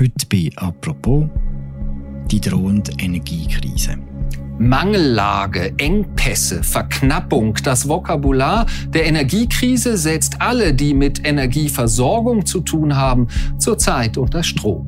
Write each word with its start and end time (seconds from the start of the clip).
Heute 0.00 0.26
bei 0.32 0.50
«Apropos» 0.56 1.26
die 2.30 2.40
drohende 2.40 2.90
Energiekrise. 2.96 3.98
Mangellage, 4.58 5.74
Engpässe, 5.76 6.62
Verknappung. 6.62 7.52
Das 7.62 7.86
Vokabular 7.86 8.64
der 8.94 9.04
Energiekrise 9.04 9.98
setzt 9.98 10.40
alle, 10.40 10.72
die 10.72 10.94
mit 10.94 11.26
Energieversorgung 11.26 12.46
zu 12.46 12.62
tun 12.62 12.96
haben, 12.96 13.28
zurzeit 13.58 14.16
unter 14.16 14.42
Strom. 14.42 14.86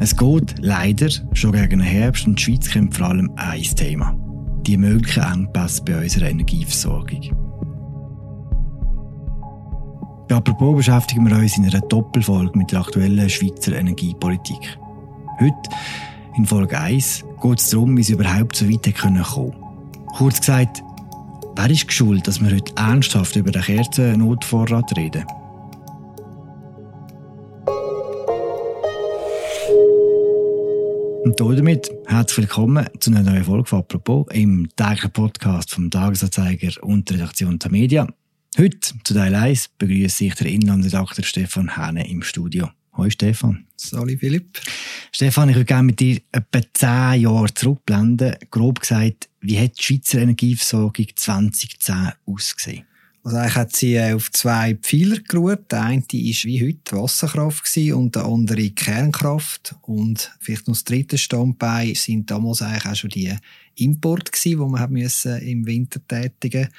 Es 0.00 0.16
geht 0.16 0.56
leider 0.58 1.08
schon 1.32 1.52
gegen 1.52 1.78
den 1.78 1.80
Herbst 1.82 2.26
und 2.26 2.40
die 2.40 2.42
Schweiz 2.42 2.68
kämpft 2.68 2.98
vor 2.98 3.06
allem 3.06 3.30
ein 3.36 3.62
Thema. 3.62 4.12
Die 4.66 4.76
möglichen 4.76 5.22
Engpässe 5.22 5.84
bei 5.84 6.02
unserer 6.02 6.30
Energieversorgung. 6.30 7.45
Apropos 10.28 10.76
beschäftigen 10.76 11.28
wir 11.28 11.36
uns 11.36 11.56
in 11.56 11.66
einer 11.66 11.80
Doppelfolge 11.80 12.58
mit 12.58 12.72
der 12.72 12.80
aktuellen 12.80 13.30
Schweizer 13.30 13.76
Energiepolitik. 13.76 14.78
Heute, 15.38 15.70
in 16.36 16.44
Folge 16.44 16.78
1, 16.78 17.24
geht 17.40 17.58
es 17.60 17.70
darum, 17.70 17.96
wie 17.96 18.00
es 18.00 18.10
überhaupt 18.10 18.56
so 18.56 18.68
weit 18.68 18.96
kommen 18.96 19.22
konnte. 19.22 19.56
Kurz 20.16 20.40
gesagt, 20.40 20.82
wer 21.54 21.70
ist 21.70 21.86
geschuld, 21.86 22.26
dass 22.26 22.40
wir 22.40 22.50
heute 22.52 22.72
ernsthaft 22.76 23.36
über 23.36 23.52
den 23.52 23.62
Kerzennotvorrat 23.62 24.96
reden? 24.96 25.24
Und 31.24 31.40
damit 31.40 31.90
herzlich 32.06 32.38
willkommen 32.38 32.86
zu 32.98 33.10
einer 33.10 33.22
neuen 33.22 33.44
Folge 33.44 33.68
von 33.68 33.78
«Apropos» 33.80 34.26
im 34.32 34.68
täglichen 34.74 35.12
Podcast 35.12 35.72
vom 35.72 35.90
Tagesanzeiger 35.90 36.82
und 36.82 37.10
der 37.10 37.18
Redaktion 37.18 37.58
der 37.58 37.70
Media. 37.70 38.08
Heute, 38.58 38.78
zu 39.04 39.12
Teil 39.12 39.34
1, 39.34 39.68
begrüße 39.76 40.24
ich 40.24 40.34
den 40.36 40.46
Inlandredakteur 40.46 41.22
Stefan 41.26 41.76
Hähne 41.76 42.08
im 42.08 42.22
Studio. 42.22 42.70
Hoi 42.96 43.10
Stefan. 43.10 43.66
Sali 43.76 44.16
Philipp. 44.16 44.58
Stefan, 45.12 45.50
ich 45.50 45.56
würde 45.56 45.66
gerne 45.66 45.82
mit 45.82 46.00
dir 46.00 46.22
etwa 46.32 46.60
zehn 46.72 47.20
Jahre 47.20 47.52
zurückblenden. 47.52 48.34
Grob 48.50 48.80
gesagt, 48.80 49.28
wie 49.42 49.60
hat 49.60 49.78
die 49.78 49.82
Schweizer 49.82 50.22
Energieversorgung 50.22 51.04
2010 51.14 52.12
ausgesehen? 52.24 52.86
Also 53.24 53.36
eigentlich 53.36 53.56
hat 53.56 53.76
sie 53.76 53.96
äh, 53.96 54.14
auf 54.14 54.32
zwei 54.32 54.74
Pfeiler 54.76 55.18
geruht. 55.18 55.70
Der 55.70 55.82
eine 55.82 56.00
war 56.00 56.08
wie 56.10 56.66
heute 56.66 56.96
Wasserkraft 56.96 57.76
und 57.76 58.14
der 58.14 58.24
andere 58.24 58.70
Kernkraft. 58.70 59.74
Und 59.82 60.32
vielleicht 60.40 60.66
noch 60.66 60.76
das 60.76 60.84
dritte 60.84 61.18
Standbein 61.18 61.94
sind 61.94 62.30
damals 62.30 62.62
eigentlich 62.62 62.86
auch 62.86 62.96
schon 62.96 63.10
die 63.10 63.36
Importe 63.74 64.32
die 64.42 64.56
man 64.56 64.90
müssen 64.90 65.42
im 65.42 65.66
Winter 65.66 66.00
tätigen 66.08 66.62
musste. 66.62 66.78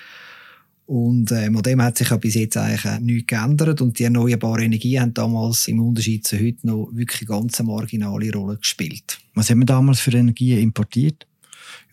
Und 0.87 1.33
äh, 1.33 1.47
an 1.47 1.61
dem 1.63 1.81
hat 1.81 1.97
sich 1.97 2.09
ja 2.09 2.15
bis 2.15 2.35
jetzt 2.35 2.55
eigentlich 2.55 2.85
äh, 2.85 2.99
nichts 3.01 3.27
geändert. 3.27 3.81
Und 3.81 3.99
die 3.99 4.05
erneuerbaren 4.05 4.63
Energien 4.63 5.01
haben 5.01 5.13
damals 5.13 5.67
im 5.67 5.81
Unterschied 5.81 6.25
zu 6.25 6.37
heute 6.39 6.65
noch 6.65 6.89
wirklich 6.93 7.29
eine 7.29 7.39
ganz 7.39 7.61
marginale 7.61 8.31
Rolle 8.31 8.57
gespielt. 8.57 9.19
Was 9.35 9.49
haben 9.49 9.59
wir 9.59 9.65
damals 9.65 9.99
für 9.99 10.11
Energien 10.11 10.59
importiert? 10.59 11.27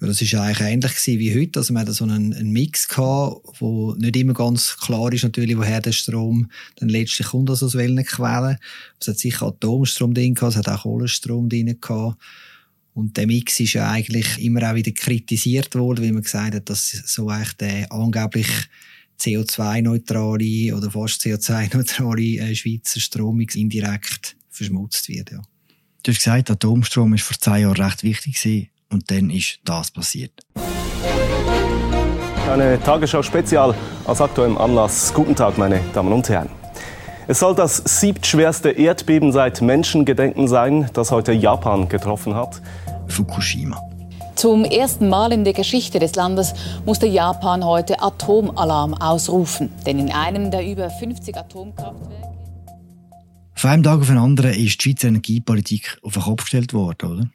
Ja, 0.01 0.07
das 0.07 0.21
war 0.33 0.43
eigentlich 0.43 0.61
ähnlich 0.61 0.93
wie 1.07 1.41
heute. 1.41 1.59
Also, 1.59 1.75
wir 1.75 1.81
hatten 1.81 1.93
so 1.93 2.05
einen, 2.05 2.35
einen 2.35 2.53
Mix 2.53 2.87
gehabt, 2.87 3.61
wo 3.61 3.95
nicht 3.95 4.15
immer 4.15 4.33
ganz 4.33 4.77
klar 4.77 5.13
ist, 5.13 5.25
natürlich, 5.25 5.57
woher 5.57 5.81
der 5.81 5.93
Strom 5.93 6.49
dann 6.77 6.89
letztlich 6.89 7.27
kommt, 7.27 7.51
also 7.51 7.67
aus 7.67 7.75
welchen 7.75 8.05
Quellen. 8.05 8.59
Es 9.01 9.09
hat 9.09 9.19
sicher 9.19 9.47
Atomstrom 9.47 10.15
drin 10.15 10.35
gehabt, 10.35 10.53
es 10.53 10.59
hat 10.59 10.69
auch 10.69 10.83
Kohlenstrom 10.83 11.49
drin 11.49 11.77
gehabt. 11.81 12.17
Und 12.95 13.17
der 13.17 13.27
Mix 13.27 13.59
ist 13.59 13.73
ja 13.73 13.91
eigentlich 13.91 14.39
immer 14.39 14.71
auch 14.71 14.77
wieder 14.77 14.93
kritisiert 14.93 15.75
worden, 15.75 16.05
weil 16.05 16.13
man 16.13 16.23
gesagt 16.23 16.55
hat, 16.55 16.71
dass 16.71 16.91
so 16.91 17.29
eigentlich 17.29 17.55
der 17.55 17.93
angeblich 17.93 18.49
CO2-neutrale 19.21 20.77
oder 20.77 20.91
fast 20.91 21.21
CO2-neutrale 21.23 22.39
äh, 22.39 22.55
Schweizer 22.55 23.01
Strommix 23.01 23.57
indirekt 23.57 24.37
verschmutzt 24.49 25.09
wird. 25.09 25.33
Ja. 25.33 25.43
Du 26.05 26.13
hast 26.13 26.19
gesagt, 26.19 26.51
Atomstrom 26.51 27.11
war 27.11 27.19
vor 27.19 27.37
zehn 27.39 27.63
Jahren 27.63 27.77
recht 27.77 28.05
wichtig 28.05 28.41
gewesen, 28.41 28.69
und 28.91 29.11
dann 29.11 29.31
ist 29.31 29.59
das 29.65 29.91
passiert. 29.91 30.33
Eine 32.49 32.79
Tagesschau-Spezial 32.81 33.75
aus 34.05 34.21
aktuellem 34.21 34.57
Anlass. 34.57 35.13
Guten 35.13 35.35
Tag, 35.35 35.59
meine 35.59 35.81
Damen 35.95 36.13
und 36.13 36.29
Herren. 36.29 36.49
Es 37.27 37.39
soll 37.39 37.55
das 37.55 37.79
siebtschwerste 37.79 38.71
Erdbeben 38.71 39.33
seit 39.33 39.63
Menschengedenken 39.63 40.47
sein, 40.47 40.91
das 40.93 41.11
heute 41.11 41.33
Japan 41.33 41.89
getroffen 41.89 42.35
hat. 42.35 42.61
Fukushima. 43.09 43.81
Zum 44.37 44.65
ersten 44.65 45.09
Mal 45.09 45.33
in 45.33 45.45
der 45.45 45.53
Geschichte 45.53 46.01
des 46.01 46.17
Landes 46.17 46.55
musste 46.85 47.07
Japan 47.07 47.65
heute 47.65 48.03
Atomalarm 48.03 48.95
ausrufen. 48.95 49.71
Denn 49.87 49.99
in 49.99 50.11
einem 50.11 50.51
der 50.51 50.67
über 50.67 50.91
50 50.91 51.37
Atomkraftwerke. 51.37 52.29
Von 53.55 53.71
einem 53.71 53.83
Tag 53.85 54.01
auf 54.01 54.09
den 54.09 54.19
anderen 54.19 54.51
ist 54.51 54.85
die 54.85 54.91
Schweizer 54.91 55.09
Energiepolitik 55.09 55.99
auf 56.03 56.15
den 56.15 56.23
Kopf 56.23 56.43
gestellt 56.43 56.75
worden, 56.75 57.11
oder? 57.11 57.31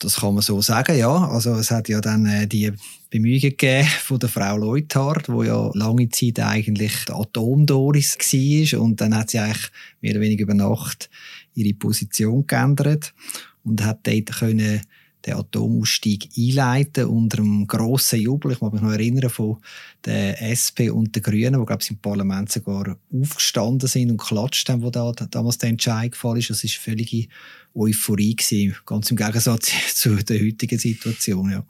Das 0.00 0.16
kann 0.16 0.34
man 0.34 0.42
so 0.42 0.60
sagen, 0.60 0.98
ja. 0.98 1.28
Also 1.28 1.52
es 1.54 1.70
hat 1.70 1.88
ja 1.88 2.00
dann 2.00 2.26
äh, 2.26 2.46
die 2.46 2.72
Bemühungen 3.10 3.40
gegeben 3.40 3.86
von 3.86 4.18
der 4.18 4.28
Frau 4.28 4.56
Leuthard, 4.56 5.28
wo 5.28 5.42
ja 5.42 5.70
lange 5.74 6.08
Zeit 6.08 6.40
eigentlich 6.40 7.08
Atomdoris 7.08 8.18
war 8.18 8.80
und 8.80 9.00
dann 9.00 9.14
hat 9.14 9.30
sie 9.30 9.38
eigentlich 9.38 9.70
mehr 10.00 10.12
oder 10.12 10.20
weniger 10.20 10.42
über 10.42 10.54
Nacht 10.54 11.10
ihre 11.54 11.74
Position 11.74 12.46
geändert 12.46 13.14
und 13.64 13.84
hat 13.84 14.06
dort 14.06 14.32
können 14.38 14.82
den 15.26 15.34
Atomausstieg 15.34 16.28
einleiten 16.36 17.06
unter 17.06 17.38
einem 17.38 17.66
grossen 17.66 18.20
Jubel. 18.20 18.52
Ich 18.52 18.60
mag 18.60 18.72
mich 18.72 18.82
noch 18.82 18.92
erinnern 18.92 19.30
von 19.30 19.58
der 20.04 20.40
SP 20.42 20.90
und 20.90 21.14
den 21.16 21.22
Grünen, 21.22 21.58
die, 21.58 21.66
glaube 21.66 21.82
ich, 21.82 21.90
im 21.90 21.98
Parlament 21.98 22.52
sogar 22.52 22.98
aufgestanden 23.12 23.88
sind 23.88 24.10
und 24.10 24.18
klatscht 24.18 24.68
haben, 24.68 24.82
wo 24.82 24.90
da, 24.90 25.12
damals 25.12 25.58
der 25.58 25.70
Entscheid 25.70 26.12
gefallen 26.12 26.38
ist. 26.38 26.50
Das 26.50 26.64
war 26.64 26.70
völlige 26.70 27.26
Euphorie 27.74 28.36
gewesen, 28.36 28.76
ganz 28.86 29.10
im 29.10 29.16
Gegensatz 29.16 29.72
zu 29.94 30.14
der 30.16 30.40
heutigen 30.40 30.78
Situation, 30.78 31.50
ja. 31.50 31.64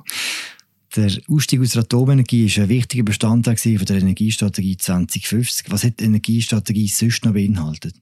Der 0.97 1.11
Ausstieg 1.29 1.61
aus 1.61 1.71
der 1.71 1.83
Atomenergie 1.83 2.47
ist 2.47 2.59
ein 2.59 2.69
wichtiger 2.69 3.03
Bestandteil 3.03 3.57
der 3.57 3.97
Energiestrategie 3.97 4.77
2050. 4.77 5.67
Was 5.71 5.83
hat 5.83 5.99
die 5.99 6.05
Energiestrategie 6.05 6.87
sonst 6.87 7.25
noch 7.25 7.33
beinhaltet? 7.33 7.97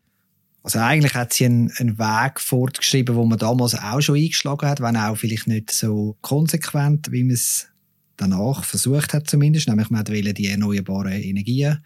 Also 0.63 0.79
eigentlich 0.79 1.15
hat 1.15 1.33
sie 1.33 1.47
einen, 1.47 1.73
einen 1.79 1.99
Weg 1.99 2.41
fortgeschrieben, 2.41 3.17
wo 3.17 3.25
man 3.25 3.39
damals 3.39 3.75
auch 3.75 4.01
schon 4.01 4.17
eingeschlagen 4.17 4.69
hat, 4.69 4.81
wenn 4.81 4.97
auch 4.97 5.17
vielleicht 5.17 5.49
nicht 5.49 5.73
so 5.73 6.17
konsequent, 6.21 7.11
wie 7.11 7.25
man 7.25 7.35
es 7.35 7.69
danach 8.17 8.65
versucht 8.65 9.13
hat 9.13 9.29
zumindest. 9.29 9.69
Nämlich 9.69 9.91
man 9.91 10.07
wollte 10.07 10.35
die 10.35 10.47
erneuerbaren 10.47 11.21
Energien 11.21 11.85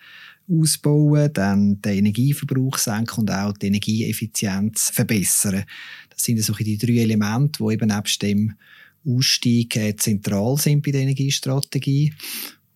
ausbauen, 0.48 1.32
dann 1.32 1.80
den 1.80 1.98
Energieverbrauch 1.98 2.78
senken 2.78 3.20
und 3.20 3.30
auch 3.30 3.54
die 3.54 3.68
Energieeffizienz 3.68 4.90
verbessern. 4.90 5.64
Das 6.10 6.22
sind 6.22 6.42
so 6.42 6.52
die 6.54 6.78
drei 6.78 6.98
Elemente, 6.98 7.64
die 7.64 7.72
eben 7.72 7.88
nebst 7.88 8.22
dem 8.22 8.54
Ausstieg 9.06 9.76
äh, 9.76 9.96
zentral 9.96 10.56
sind 10.58 10.84
bei 10.84 10.90
der 10.90 11.02
Energiestrategie. 11.02 12.12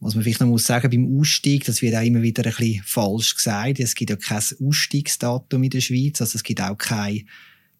Was 0.00 0.14
man 0.14 0.24
vielleicht 0.24 0.40
noch 0.40 0.48
muss 0.48 0.64
sagen 0.64 0.90
beim 0.90 1.20
Ausstieg, 1.20 1.64
das 1.64 1.82
wird 1.82 1.94
auch 1.94 2.02
immer 2.02 2.22
wieder 2.22 2.44
ein 2.44 2.54
bisschen 2.54 2.82
falsch 2.84 3.36
gesagt. 3.36 3.80
Es 3.80 3.94
gibt 3.94 4.10
ja 4.10 4.16
kein 4.16 4.42
Ausstiegsdatum 4.58 5.62
in 5.62 5.70
der 5.70 5.82
Schweiz, 5.82 6.20
also 6.22 6.36
es 6.36 6.42
gibt 6.42 6.62
auch 6.62 6.76
keine 6.76 7.24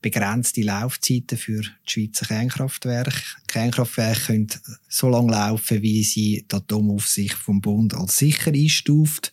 begrenzte 0.02 0.62
Laufzeiten 0.62 1.38
für 1.38 1.60
die 1.60 1.68
Schweizer 1.86 2.26
Kernkraftwerke. 2.26 3.22
Kernkraftwerke 3.46 4.20
können 4.26 4.48
so 4.88 5.08
lange 5.08 5.32
laufen, 5.32 5.82
wie 5.82 6.02
sie 6.02 6.46
die 6.50 6.54
Atomaufsicht 6.54 7.34
vom 7.34 7.60
Bund 7.60 7.94
als 7.94 8.18
sicher 8.18 8.52
einstuft. 8.52 9.32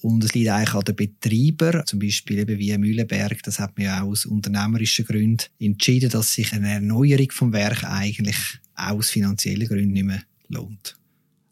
Und 0.00 0.22
es 0.24 0.32
liegt 0.32 0.48
eigentlich 0.48 0.74
an 0.74 0.84
den 0.84 0.96
Betreibern, 0.96 1.84
zum 1.84 1.98
Beispiel 1.98 2.38
eben 2.38 2.58
wie 2.58 2.76
Mühlenberg, 2.78 3.42
das 3.42 3.58
hat 3.58 3.76
man 3.76 3.86
ja 3.86 4.02
auch 4.02 4.08
aus 4.08 4.26
unternehmerischen 4.26 5.04
Gründen 5.04 5.44
entschieden, 5.58 6.10
dass 6.10 6.32
sich 6.32 6.52
eine 6.52 6.70
Erneuerung 6.70 7.32
vom 7.32 7.52
Werk 7.52 7.82
eigentlich 7.84 8.36
auch 8.76 8.98
aus 8.98 9.10
finanziellen 9.10 9.66
Gründen 9.66 9.92
nicht 9.92 10.04
mehr 10.04 10.22
lohnt. 10.48 10.97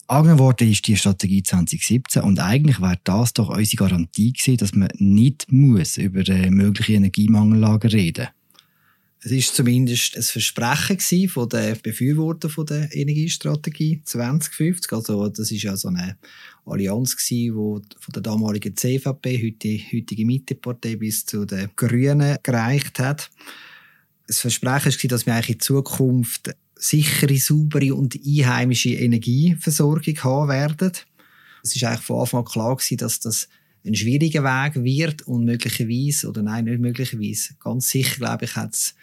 Angenommen 0.08 0.38
worden 0.38 0.70
ist 0.70 0.86
die 0.86 0.96
Strategie 0.96 1.42
2017 1.42 2.22
und 2.22 2.38
eigentlich 2.38 2.80
wäre 2.80 2.98
das 3.04 3.32
doch 3.32 3.48
unsere 3.48 3.76
Garantie 3.76 4.32
gewesen, 4.32 4.56
dass 4.56 4.74
man 4.74 4.88
nicht 4.98 5.50
muss 5.50 5.96
über 5.96 6.26
äh, 6.28 6.50
mögliche 6.50 6.94
Energiemangellagen 6.94 7.90
reden 7.90 8.28
es 9.26 9.32
ist 9.32 9.56
zumindest 9.56 10.16
ein 10.16 10.22
Versprechen 10.22 11.28
von 11.28 11.48
den 11.48 11.76
Befürwortern 11.82 12.48
von 12.48 12.64
der 12.64 12.94
Energiestrategie 12.94 14.00
2050. 14.04 14.92
Also 14.92 15.28
das 15.28 15.50
ist 15.50 15.64
ja 15.64 15.76
so 15.76 15.88
eine 15.88 16.16
Allianz 16.64 17.16
gewesen, 17.16 17.56
wo 17.56 17.82
von 17.98 18.12
der 18.12 18.22
damaligen 18.22 18.76
CVP, 18.76 19.42
heute, 19.42 19.80
heutige 19.92 20.24
Mittepartei, 20.24 20.94
bis 20.94 21.26
zu 21.26 21.44
den 21.44 21.70
Grünen 21.74 22.38
gereicht 22.44 23.00
hat. 23.00 23.28
Das 24.28 24.38
Versprechen 24.38 24.92
war, 24.92 25.08
dass 25.08 25.26
wir 25.26 25.34
eigentlich 25.34 25.56
in 25.56 25.60
Zukunft 25.60 26.54
sichere, 26.76 27.38
saubere 27.38 27.94
und 27.94 28.16
einheimische 28.16 28.90
Energieversorgung 28.90 30.16
haben 30.18 30.48
werden. 30.48 30.92
Es 31.62 31.74
ist 31.74 31.82
eigentlich 31.84 32.04
von 32.04 32.20
Anfang 32.20 32.40
an 32.40 32.46
klar 32.46 32.76
gewesen, 32.76 32.98
dass 32.98 33.20
das 33.20 33.48
ein 33.84 33.94
schwieriger 33.94 34.42
Weg 34.42 34.82
wird 34.84 35.22
und 35.22 35.44
möglicherweise, 35.44 36.28
oder 36.28 36.42
nein, 36.42 36.64
nicht 36.64 36.80
möglicherweise, 36.80 37.54
ganz 37.60 37.88
sicher, 37.88 38.16
glaube 38.16 38.44
ich, 38.44 38.56
hat 38.56 38.74
es 38.74 38.94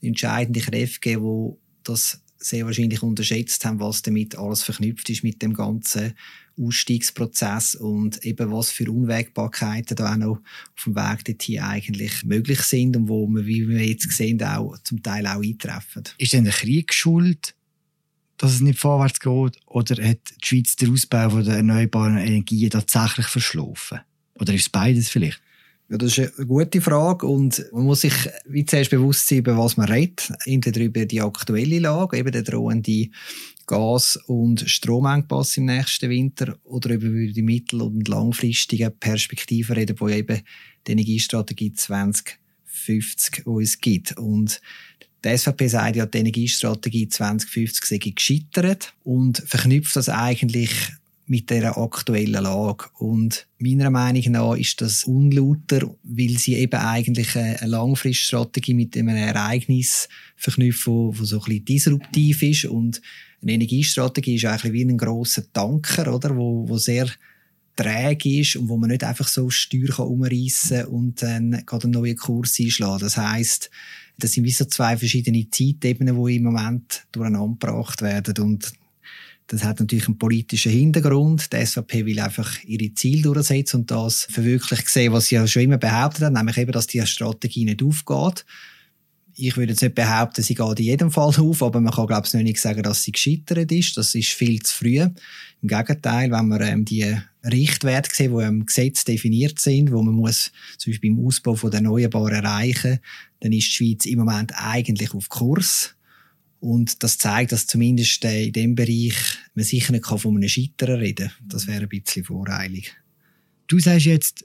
entscheidende 0.00 0.60
Kräfte 0.60 1.00
gegeben, 1.00 1.52
die 1.52 1.56
das 1.84 2.20
sehr 2.38 2.66
wahrscheinlich 2.66 3.02
unterschätzt 3.02 3.64
haben, 3.64 3.78
was 3.78 4.02
damit 4.02 4.36
alles 4.36 4.62
verknüpft 4.62 5.08
ist 5.10 5.22
mit 5.22 5.42
dem 5.42 5.54
ganzen 5.54 6.14
Ausstiegsprozess 6.58 7.74
und 7.74 8.24
eben 8.24 8.52
was 8.52 8.70
für 8.70 8.90
Unwägbarkeiten 8.90 9.96
da 9.96 10.12
auch 10.12 10.16
noch 10.16 10.38
auf 10.76 10.84
dem 10.84 10.94
Weg 10.94 11.24
dorthin 11.24 11.60
eigentlich 11.60 12.24
möglich 12.24 12.60
sind 12.60 12.96
und 12.96 13.08
wo 13.08 13.26
wir, 13.26 13.46
wie 13.46 13.68
wir 13.68 13.84
jetzt 13.84 14.10
sehen, 14.10 14.42
auch 14.42 14.76
zum 14.84 15.02
Teil 15.02 15.26
auch 15.26 15.42
eintreffen. 15.42 16.04
Ist 16.18 16.32
denn 16.32 16.44
der 16.44 16.52
Krieg 16.52 16.92
schuld, 16.92 17.54
dass 18.38 18.54
es 18.54 18.60
nicht 18.60 18.78
vorwärts 18.78 19.20
geht? 19.20 19.60
Oder 19.66 20.04
hat 20.04 20.18
die 20.42 20.46
Schweiz 20.46 20.76
den 20.76 20.92
Ausbau 20.92 21.42
der 21.42 21.56
erneuerbaren 21.56 22.18
Energien 22.18 22.70
tatsächlich 22.70 23.26
verschlafen? 23.26 24.00
Oder 24.34 24.54
ist 24.54 24.62
es 24.62 24.68
beides 24.68 25.08
vielleicht? 25.08 25.40
Ja, 25.92 25.98
das 25.98 26.16
ist 26.16 26.38
eine 26.38 26.46
gute 26.46 26.80
Frage 26.80 27.26
und 27.26 27.66
man 27.70 27.84
muss 27.84 28.00
sich 28.00 28.14
wie 28.46 28.64
zuerst 28.64 28.90
bewusst 28.90 29.28
sein, 29.28 29.38
über 29.38 29.58
was 29.58 29.76
man 29.76 29.90
redet. 29.90 30.32
Entweder 30.46 30.80
über 30.80 31.04
die 31.04 31.20
aktuelle 31.20 31.80
Lage, 31.80 32.16
eben 32.16 32.32
der 32.32 32.42
drohende 32.42 33.08
Gas- 33.66 34.16
und 34.26 34.68
Stromengpass 34.68 35.56
im 35.56 35.66
nächsten 35.66 36.10
Winter 36.10 36.56
oder 36.64 36.90
über 36.94 37.08
die 37.08 37.42
mittel- 37.42 37.82
und 37.82 38.08
langfristigen 38.08 38.92
Perspektiven 38.98 39.76
reden, 39.76 39.96
die 39.96 40.12
eben 40.12 40.40
die 40.86 40.92
Energiestrategie 40.92 41.72
2050 41.72 43.46
uns 43.46 43.80
gibt. 43.80 44.16
Und 44.18 44.60
die 45.24 45.36
SVP 45.36 45.68
sagt 45.68 45.96
ja, 45.96 46.06
die 46.06 46.18
Energiestrategie 46.18 47.08
2050 47.08 47.84
sei 47.84 47.98
gescheitert 47.98 48.94
und 49.04 49.38
verknüpft 49.46 49.94
das 49.94 50.08
eigentlich 50.08 50.70
mit 51.26 51.50
der 51.50 51.78
aktuellen 51.78 52.42
Lage. 52.42 52.86
Und 52.98 53.46
meiner 53.58 53.90
Meinung 53.90 54.32
nach 54.32 54.54
ist 54.54 54.80
das 54.80 55.04
unlauter, 55.04 55.94
weil 56.02 56.36
sie 56.38 56.56
eben 56.56 56.80
eigentlich 56.80 57.36
eine 57.36 57.58
Langfriststrategie 57.64 58.74
mit 58.74 58.96
einem 58.96 59.16
Ereignis 59.16 60.08
verknüpft, 60.36 60.86
wo 60.86 61.12
so 61.14 61.38
ein 61.38 61.44
bisschen 61.44 61.64
disruptiv 61.64 62.42
ist. 62.42 62.64
Und 62.66 63.00
eine 63.42 63.52
Energiestrategie 63.52 64.36
ist 64.36 64.44
eigentlich 64.44 64.72
wie 64.72 64.84
ein 64.84 64.96
grosser 64.96 65.44
Tanker, 65.52 66.14
oder? 66.14 66.36
Wo, 66.36 66.68
wo 66.68 66.78
sehr 66.78 67.08
träge 67.76 68.40
ist 68.40 68.56
und 68.56 68.68
wo 68.68 68.76
man 68.76 68.90
nicht 68.90 69.04
einfach 69.04 69.28
so 69.28 69.50
Steuer 69.50 69.98
umreißen 69.98 70.82
kann 70.82 70.86
und 70.86 71.22
dann 71.22 71.62
gerade 71.66 71.84
einen 71.84 71.92
neuen 71.92 72.16
Kurs 72.16 72.58
einschlagen. 72.60 73.00
Das 73.00 73.16
heißt, 73.16 73.70
das 74.18 74.32
sind 74.32 74.44
wie 74.44 74.52
so 74.52 74.64
zwei 74.66 74.96
verschiedene 74.96 75.48
Zeitebenen, 75.50 76.22
die 76.24 76.36
im 76.36 76.44
Moment 76.44 77.04
durcheinander 77.12 77.56
gebracht 77.58 78.02
werden. 78.02 78.44
Und 78.44 78.72
das 79.46 79.64
hat 79.64 79.80
natürlich 79.80 80.06
einen 80.06 80.18
politischen 80.18 80.72
Hintergrund. 80.72 81.52
Die 81.52 81.64
SVP 81.64 82.06
will 82.06 82.20
einfach 82.20 82.62
ihre 82.64 82.94
Ziele 82.94 83.22
durchsetzen 83.22 83.80
und 83.80 83.90
das 83.90 84.26
verwirklicht 84.30 84.88
sehen, 84.88 85.12
was 85.12 85.26
sie 85.26 85.36
ja 85.36 85.46
schon 85.46 85.62
immer 85.62 85.78
behauptet 85.78 86.24
hat, 86.24 86.32
nämlich 86.32 86.58
eben, 86.58 86.72
dass 86.72 86.86
die 86.86 87.04
Strategie 87.06 87.64
nicht 87.64 87.82
aufgeht. 87.82 88.44
Ich 89.34 89.56
würde 89.56 89.72
jetzt 89.72 89.82
nicht 89.82 89.94
behaupten, 89.94 90.42
sie 90.42 90.54
geht 90.54 90.78
in 90.78 90.84
jedem 90.84 91.10
Fall 91.10 91.34
auf, 91.34 91.62
aber 91.62 91.80
man 91.80 91.92
kann, 91.92 92.06
glaube 92.06 92.26
ich, 92.26 92.34
nicht 92.34 92.60
sagen, 92.60 92.82
dass 92.82 93.02
sie 93.02 93.12
gescheitert 93.12 93.72
ist. 93.72 93.96
Das 93.96 94.14
ist 94.14 94.30
viel 94.30 94.60
zu 94.60 94.74
früh. 94.76 94.98
Im 94.98 95.68
Gegenteil, 95.68 96.30
wenn 96.30 96.48
man 96.48 96.60
ähm, 96.62 96.84
die 96.84 97.16
Richtwerte 97.44 98.14
sieht, 98.14 98.30
die 98.30 98.42
im 98.42 98.66
Gesetz 98.66 99.04
definiert 99.04 99.58
sind, 99.58 99.92
wo 99.92 100.02
man 100.02 100.14
muss 100.14 100.52
zum 100.78 100.92
Beispiel 100.92 101.14
beim 101.14 101.26
Ausbau 101.26 101.54
von 101.54 101.70
der 101.70 101.78
Erneuerbaren 101.78 102.44
erreichen, 102.44 102.98
dann 103.40 103.52
ist 103.52 103.68
die 103.68 103.72
Schweiz 103.72 104.06
im 104.06 104.18
Moment 104.18 104.52
eigentlich 104.56 105.14
auf 105.14 105.28
Kurs. 105.28 105.94
Und 106.60 107.02
das 107.02 107.18
zeigt, 107.18 107.50
dass 107.50 107.66
zumindest 107.66 108.24
äh, 108.24 108.44
in 108.44 108.52
dem 108.52 108.74
Bereich 108.76 109.16
man 109.54 109.64
sicher 109.64 109.92
nicht 109.92 110.06
von 110.06 110.36
einem 110.36 110.48
Scheitern 110.48 111.00
reden 111.00 111.28
kann. 111.28 111.48
Das 111.48 111.66
wäre 111.66 111.82
ein 111.82 111.88
bisschen 111.88 112.24
voreilig. 112.24 112.94
Du 113.66 113.80
sagst 113.80 114.06
jetzt, 114.06 114.44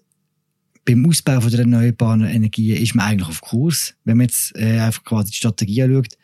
beim 0.88 1.06
Ausbau 1.06 1.40
der 1.40 1.60
erneuerbaren 1.60 2.24
Energien 2.24 2.82
ist 2.82 2.96
man 2.96 3.08
eigentlich 3.08 3.28
auf 3.28 3.42
Kurs. 3.42 3.94
Wenn 4.06 4.18
man 4.18 4.28
jetzt 4.28 4.56
äh, 4.56 4.80
einfach 4.80 5.04
quasi 5.04 5.32
die 5.32 5.36
Strategie 5.36 5.84
anschaut, 5.84 6.18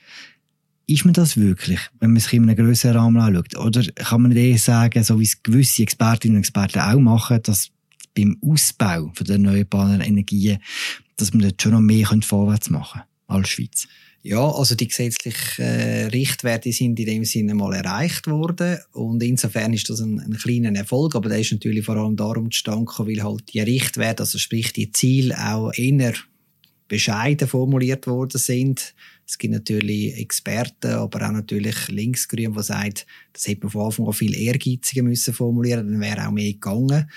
ist 0.88 1.04
man 1.04 1.13
das 1.13 1.36
wirklich, 1.36 1.80
wenn 2.00 2.13
man 2.13 2.21
sich 2.21 2.33
in 2.33 2.44
einem 2.44 2.56
grösseren 2.56 2.98
Rahmen 2.98 3.21
anschaut? 3.21 3.57
Oder 3.57 3.83
kann 3.92 4.21
man 4.21 4.31
eher 4.31 4.57
sagen, 4.57 5.04
so 5.04 5.19
wie 5.19 5.25
es 5.25 5.44
gewisse 5.44 5.83
Expertinnen 5.83 6.38
und 6.38 6.44
Experten 6.44 6.80
auch 6.80 7.00
machen, 7.00 7.42
dass 7.44 7.71
beim 8.15 8.38
Ausbau 8.42 9.12
der 9.19 9.36
erneuerbaren 9.36 10.00
Energien, 10.00 10.60
dass 11.18 11.33
man 11.33 11.44
dort 11.44 11.62
schon 11.62 11.74
noch 11.74 11.81
mehr 11.81 12.07
vorwärts 12.21 12.69
machen 12.69 13.01
kann 13.27 13.38
als 13.38 13.50
Schweiz? 13.50 13.88
Ja, 14.25 14.49
also 14.49 14.75
die 14.75 14.87
gesetzlichen 14.87 15.61
äh, 15.61 16.05
Richtwerte 16.05 16.71
sind 16.71 16.97
in 16.97 17.05
dem 17.05 17.25
Sinne 17.25 17.55
mal 17.55 17.73
erreicht 17.73 18.25
worden 18.27 18.77
und 18.93 19.21
insofern 19.21 19.73
ist 19.73 19.89
das 19.89 19.99
ein, 19.99 20.17
ein 20.17 20.37
kleiner 20.37 20.73
Erfolg, 20.79 21.13
aber 21.15 21.27
der 21.27 21.39
ist 21.39 21.51
natürlich 21.51 21.83
vor 21.83 21.97
allem 21.97 22.15
darum 22.15 22.49
zustande 22.49 22.89
weil 22.99 23.21
halt 23.21 23.53
die 23.53 23.59
Richtwerte, 23.59 24.23
also 24.23 24.37
sprich 24.37 24.71
die 24.71 24.93
Ziele 24.93 25.35
auch 25.37 25.73
eher 25.73 26.13
bescheiden 26.87 27.49
formuliert 27.49 28.07
worden 28.07 28.37
sind. 28.37 28.95
Es 29.27 29.37
gibt 29.37 29.53
natürlich 29.53 30.17
Experten, 30.17 30.93
aber 30.93 31.27
auch 31.27 31.33
natürlich 31.33 31.89
Linksgrün, 31.89 32.53
die 32.53 32.63
sagen, 32.63 32.93
das 33.33 33.45
hätte 33.45 33.63
man 33.63 33.71
von 33.71 33.85
Anfang 33.87 34.07
an 34.07 34.13
viel 34.13 34.37
ehrgeiziger 34.37 35.03
müssen 35.03 35.33
formulieren, 35.33 35.91
dann 35.91 35.99
wäre 35.99 36.25
auch 36.25 36.31
mehr 36.31 36.53
gegangen 36.53 37.09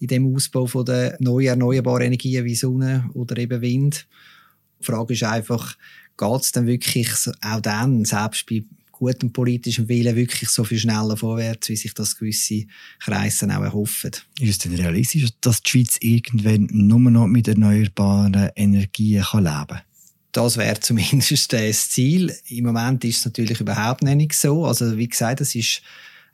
in 0.00 0.08
dem 0.08 0.34
Ausbau 0.34 0.66
von 0.66 0.84
der 0.84 1.16
neuen 1.20 1.48
erneuerbaren 1.48 2.06
Energien 2.06 2.44
wie 2.44 2.54
Sonne 2.56 3.08
oder 3.14 3.36
eben 3.36 3.60
Wind. 3.60 4.08
Die 4.80 4.84
Frage 4.86 5.12
ist 5.12 5.22
einfach, 5.22 5.76
geht 6.20 6.42
es 6.42 6.52
dann 6.52 6.66
wirklich 6.66 7.08
auch 7.40 7.60
dann, 7.60 8.04
selbst 8.04 8.46
bei 8.46 8.62
gutem 8.92 9.32
politischem 9.32 9.88
Willen, 9.88 10.14
wirklich 10.14 10.50
so 10.50 10.62
viel 10.62 10.78
schneller 10.78 11.16
vorwärts, 11.16 11.70
wie 11.70 11.76
sich 11.76 11.94
das 11.94 12.18
gewisse 12.18 12.66
Kreise 12.98 13.46
auch 13.46 13.62
erhoffen. 13.62 14.10
Ist 14.38 14.50
es 14.50 14.58
denn 14.58 14.74
realistisch, 14.74 15.30
dass 15.40 15.62
die 15.62 15.70
Schweiz 15.70 15.96
irgendwann 16.00 16.68
nur 16.70 17.00
noch 17.00 17.26
mit 17.26 17.48
erneuerbaren 17.48 18.50
Energien 18.54 19.22
kann 19.22 19.44
leben 19.44 19.66
kann? 19.68 19.80
Das 20.32 20.58
wäre 20.58 20.78
zumindest 20.80 21.52
das 21.52 21.88
Ziel. 21.88 22.34
Im 22.48 22.66
Moment 22.66 23.02
ist 23.04 23.20
es 23.20 23.24
natürlich 23.24 23.60
überhaupt 23.60 24.02
nicht 24.02 24.34
so. 24.34 24.66
Also 24.66 24.98
wie 24.98 25.08
gesagt, 25.08 25.40
es 25.40 25.54
ist 25.54 25.80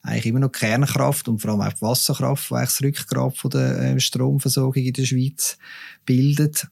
eigentlich 0.03 0.27
immer 0.27 0.41
noch 0.41 0.53
Kernkraft 0.53 1.29
und 1.29 1.39
vor 1.39 1.53
allem 1.53 1.61
auch 1.61 1.73
die 1.73 1.83
Wasserkraft, 1.83 2.51
die 2.51 2.55
eigentlich 2.55 2.71
das 2.71 2.83
Rückgrat 2.83 3.37
von 3.37 3.51
der 3.51 3.83
ähm, 3.83 4.01
Stromversorgung 4.01 4.83
in 4.83 4.93
der 4.93 5.05
Schweiz 5.05 5.57
bildet. 6.05 6.67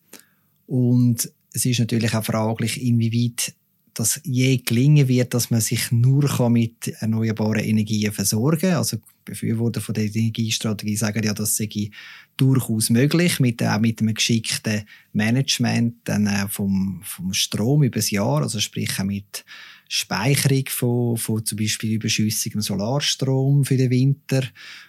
Und 0.66 1.31
es 1.55 1.65
ist 1.65 1.79
natürlich 1.79 2.15
auch 2.15 2.25
fraglich, 2.25 2.83
inwieweit 2.83 3.55
das 3.95 4.21
je 4.25 4.56
gelingen 4.56 5.06
wird, 5.06 5.35
dass 5.35 5.51
man 5.51 5.61
sich 5.61 5.93
nur 5.93 6.51
mit 6.51 6.89
erneuerbaren 6.99 7.65
Energien 7.65 8.12
versorgen 8.12 8.61
kann. 8.61 8.75
Also 8.75 8.99
Befürworter 9.25 9.81
von 9.81 9.95
der 9.95 10.05
Energiestrategie 10.05 10.97
sagen 10.97 11.23
ja, 11.23 11.33
das 11.33 11.56
sei 11.56 11.91
durchaus 12.37 12.91
möglich, 12.91 13.39
mit, 13.39 13.62
auch 13.62 13.79
mit 13.79 14.01
einem 14.01 14.15
geschickten 14.15 14.83
Management 15.12 15.95
dann 16.05 16.27
auch 16.27 16.51
vom, 16.51 17.01
vom 17.05 17.33
Strom 17.33 17.85
übers 17.85 18.11
Jahr, 18.11 18.43
also 18.43 18.59
sprich 18.59 18.99
auch 18.99 19.05
mit 19.05 19.45
Speicherung 19.89 20.65
von, 20.69 21.17
von 21.17 21.45
zum 21.45 21.59
Beispiel 21.59 21.93
überschüssigem 21.93 22.61
Solarstrom 22.61 23.65
für 23.65 23.77
den 23.77 23.91
Winter 23.91 24.43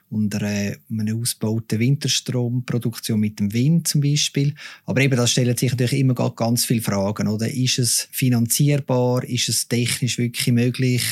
und 0.09 0.33
einer, 0.35 0.75
einer 0.89 1.15
ausgebauten 1.15 1.79
Winterstromproduktion 1.79 3.19
mit 3.19 3.39
dem 3.39 3.53
Wind 3.53 3.87
zum 3.87 4.01
Beispiel. 4.01 4.53
Aber 4.85 5.01
eben, 5.01 5.17
das 5.17 5.31
stellen 5.31 5.57
sich 5.57 5.71
natürlich 5.71 5.99
immer 5.99 6.13
ganz 6.13 6.65
viele 6.65 6.81
Fragen, 6.81 7.27
oder? 7.27 7.51
Ist 7.51 7.79
es 7.79 8.07
finanzierbar? 8.11 9.23
Ist 9.23 9.49
es 9.49 9.67
technisch 9.67 10.17
wirklich 10.17 10.53
möglich? 10.53 11.03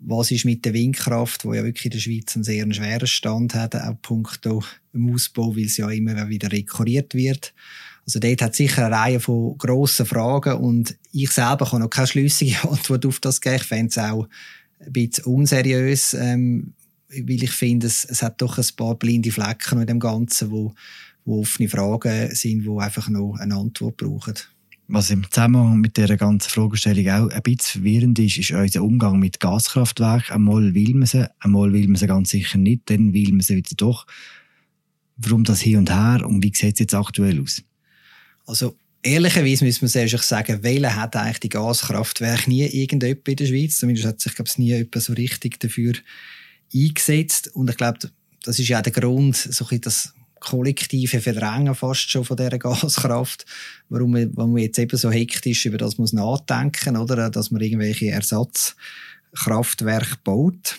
Was 0.00 0.30
ist 0.30 0.44
mit 0.44 0.64
der 0.64 0.74
Windkraft, 0.74 1.44
wo 1.44 1.54
ja 1.54 1.64
wirklich 1.64 1.86
in 1.86 1.90
der 1.92 1.98
Schweiz 1.98 2.34
einen 2.34 2.44
sehr 2.44 2.70
schweren 2.72 3.06
Stand 3.06 3.54
hat, 3.54 3.74
auch 3.74 4.00
punkto 4.02 4.62
im 4.92 5.14
Ausbau, 5.14 5.56
weil 5.56 5.64
es 5.64 5.76
ja 5.76 5.88
immer 5.88 6.28
wieder 6.28 6.50
rekurriert 6.52 7.14
wird. 7.14 7.54
Also 8.06 8.18
dort 8.18 8.42
hat 8.42 8.54
sicher 8.54 8.86
eine 8.86 8.94
Reihe 8.94 9.20
von 9.20 9.56
grossen 9.56 10.06
Fragen 10.06 10.54
und 10.54 10.96
ich 11.12 11.30
selber 11.30 11.66
kann 11.66 11.80
noch 11.80 11.88
keine 11.88 12.06
schlüssige 12.06 12.56
Antwort 12.68 13.06
auf 13.06 13.20
das 13.20 13.40
geben. 13.40 13.56
Ich 13.56 13.62
fände 13.62 13.88
es 13.88 13.98
auch 13.98 14.28
ein 14.80 14.92
bisschen 14.92 15.24
unseriös, 15.24 16.14
ähm, 16.14 16.74
weil 17.08 17.42
ich 17.42 17.52
finde, 17.52 17.86
es, 17.86 18.04
es 18.04 18.22
hat 18.22 18.42
doch 18.42 18.58
ein 18.58 18.66
paar 18.76 18.96
blinde 18.96 19.30
Flecken 19.30 19.80
in 19.80 19.86
dem 19.86 20.00
Ganzen, 20.00 20.50
wo, 20.50 20.74
wo 21.24 21.40
offene 21.40 21.68
Fragen 21.68 22.34
sind, 22.34 22.66
wo 22.66 22.78
einfach 22.78 23.08
noch 23.08 23.36
eine 23.38 23.54
Antwort 23.54 23.96
brauchen. 23.96 24.34
Was 24.86 25.10
im 25.10 25.24
Zusammenhang 25.30 25.80
mit 25.80 25.96
dieser 25.96 26.18
ganzen 26.18 26.50
Fragestellung 26.50 27.08
auch 27.08 27.30
ein 27.30 27.42
bisschen 27.42 27.80
verwirrend 27.82 28.18
ist, 28.18 28.36
ist 28.36 28.50
unser 28.50 28.82
Umgang 28.82 29.18
mit 29.18 29.40
Gaskraftwerken. 29.40 30.34
Einmal 30.34 30.74
will 30.74 30.94
man 30.94 31.06
sie, 31.06 31.26
einmal 31.40 31.72
will 31.72 31.88
man 31.88 31.96
sie 31.96 32.06
ganz 32.06 32.28
sicher 32.28 32.58
nicht, 32.58 32.82
dann 32.86 33.14
will 33.14 33.30
man 33.30 33.40
sie 33.40 33.56
wieder 33.56 33.74
doch. 33.76 34.06
Warum 35.16 35.44
das 35.44 35.60
hier 35.60 35.78
und 35.78 35.90
her 35.90 36.26
und 36.26 36.42
wie 36.42 36.52
sieht 36.54 36.74
es 36.74 36.80
jetzt 36.80 36.94
aktuell 36.94 37.40
aus? 37.40 37.62
Also 38.46 38.76
ehrlicherweise 39.02 39.64
müssen 39.64 39.82
wir 39.82 39.88
zuerst 39.88 40.28
sagen, 40.28 40.62
welcher 40.62 40.96
hat 40.96 41.16
eigentlich 41.16 41.40
die 41.40 41.48
Gaskraftwerke 41.50 42.50
nie 42.50 42.66
irgendjemand 42.66 43.28
in 43.28 43.36
der 43.36 43.46
Schweiz? 43.46 43.78
Zumindest 43.78 44.06
hat 44.06 44.20
sich, 44.20 44.34
glaube 44.34 44.50
ich, 44.50 44.58
nie 44.58 44.68
jemand 44.68 45.02
so 45.02 45.12
richtig 45.12 45.60
dafür 45.60 45.94
eingesetzt. 46.74 47.50
Und 47.54 47.70
ich 47.70 47.76
glaube, 47.76 47.98
das 48.42 48.58
ist 48.58 48.68
ja 48.68 48.78
auch 48.78 48.82
der 48.82 48.92
Grund, 48.92 49.36
so 49.36 49.66
ein 49.68 49.80
das 49.80 50.14
kollektive 50.40 51.20
Verdrängen 51.20 51.74
fast 51.74 52.10
schon 52.10 52.24
von 52.24 52.36
dieser 52.36 52.58
Gaskraft, 52.58 53.46
warum 53.88 54.12
man, 54.12 54.30
warum 54.36 54.52
man 54.52 54.62
jetzt 54.62 54.78
eben 54.78 54.96
so 54.96 55.10
hektisch 55.10 55.66
über 55.66 55.78
das 55.78 55.98
muss 55.98 56.12
nachdenken, 56.12 56.96
oder? 56.96 57.30
Dass 57.30 57.50
man 57.50 57.62
irgendwelche 57.62 58.10
Ersatzkraftwerke 58.10 60.16
baut. 60.22 60.78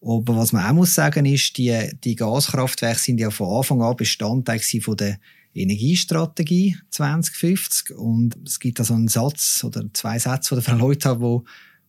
Aber 0.00 0.36
was 0.36 0.52
man 0.52 0.66
auch 0.66 0.72
muss 0.72 0.94
sagen 0.94 1.26
ist, 1.26 1.58
die, 1.58 1.90
die 2.02 2.16
Gaskraftwerke 2.16 2.98
sind 2.98 3.20
ja 3.20 3.30
von 3.30 3.58
Anfang 3.58 3.82
an 3.82 3.94
Bestandteil 3.94 4.58
von 4.58 4.96
der 4.96 5.20
Energiestrategie 5.54 6.76
2050. 6.90 7.96
Und 7.96 8.36
es 8.46 8.58
gibt 8.60 8.78
da 8.78 8.84
so 8.84 8.94
einen 8.94 9.08
Satz 9.08 9.62
oder 9.64 9.84
zwei 9.92 10.18
Sätze, 10.18 10.54
die 10.54 10.62
Frau 10.62 10.76
Leute 10.76 11.08
haben, 11.08 11.20
wo, 11.20 11.44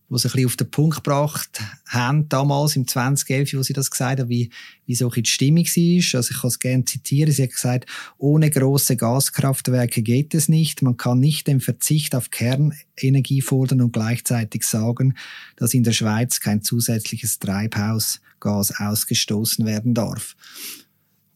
wo 0.08 0.18
sie 0.18 0.28
ein 0.28 0.32
bisschen 0.32 0.46
auf 0.46 0.56
den 0.56 0.70
Punkt 0.70 0.96
gebracht 0.96 1.60
haben, 1.86 2.28
damals 2.28 2.76
im 2.76 2.86
2011, 2.86 3.54
wo 3.54 3.62
sie 3.62 3.72
das 3.72 3.90
gesagt 3.90 4.20
haben, 4.20 4.28
wie, 4.28 4.50
wie 4.86 4.94
so 4.94 5.08
die 5.08 5.24
Stimmung 5.24 5.64
war. 5.64 6.18
Also 6.18 6.30
ich 6.30 6.40
kann 6.40 6.48
es 6.48 6.58
gerne 6.58 6.84
zitieren. 6.84 7.32
Sie 7.32 7.42
hat 7.42 7.50
gesagt, 7.50 7.90
ohne 8.18 8.50
große 8.50 8.96
Gaskraftwerke 8.96 10.02
geht 10.02 10.34
es 10.34 10.48
nicht. 10.48 10.82
Man 10.82 10.98
kann 10.98 11.20
nicht 11.20 11.46
den 11.46 11.60
Verzicht 11.60 12.14
auf 12.14 12.30
Kernenergie 12.30 13.40
fordern 13.40 13.80
und 13.80 13.92
gleichzeitig 13.92 14.64
sagen, 14.64 15.14
dass 15.56 15.74
in 15.74 15.84
der 15.84 15.92
Schweiz 15.92 16.40
kein 16.40 16.62
zusätzliches 16.62 17.38
Treibhausgas 17.38 18.78
ausgestoßen 18.78 19.64
werden 19.64 19.94
darf. 19.94 20.36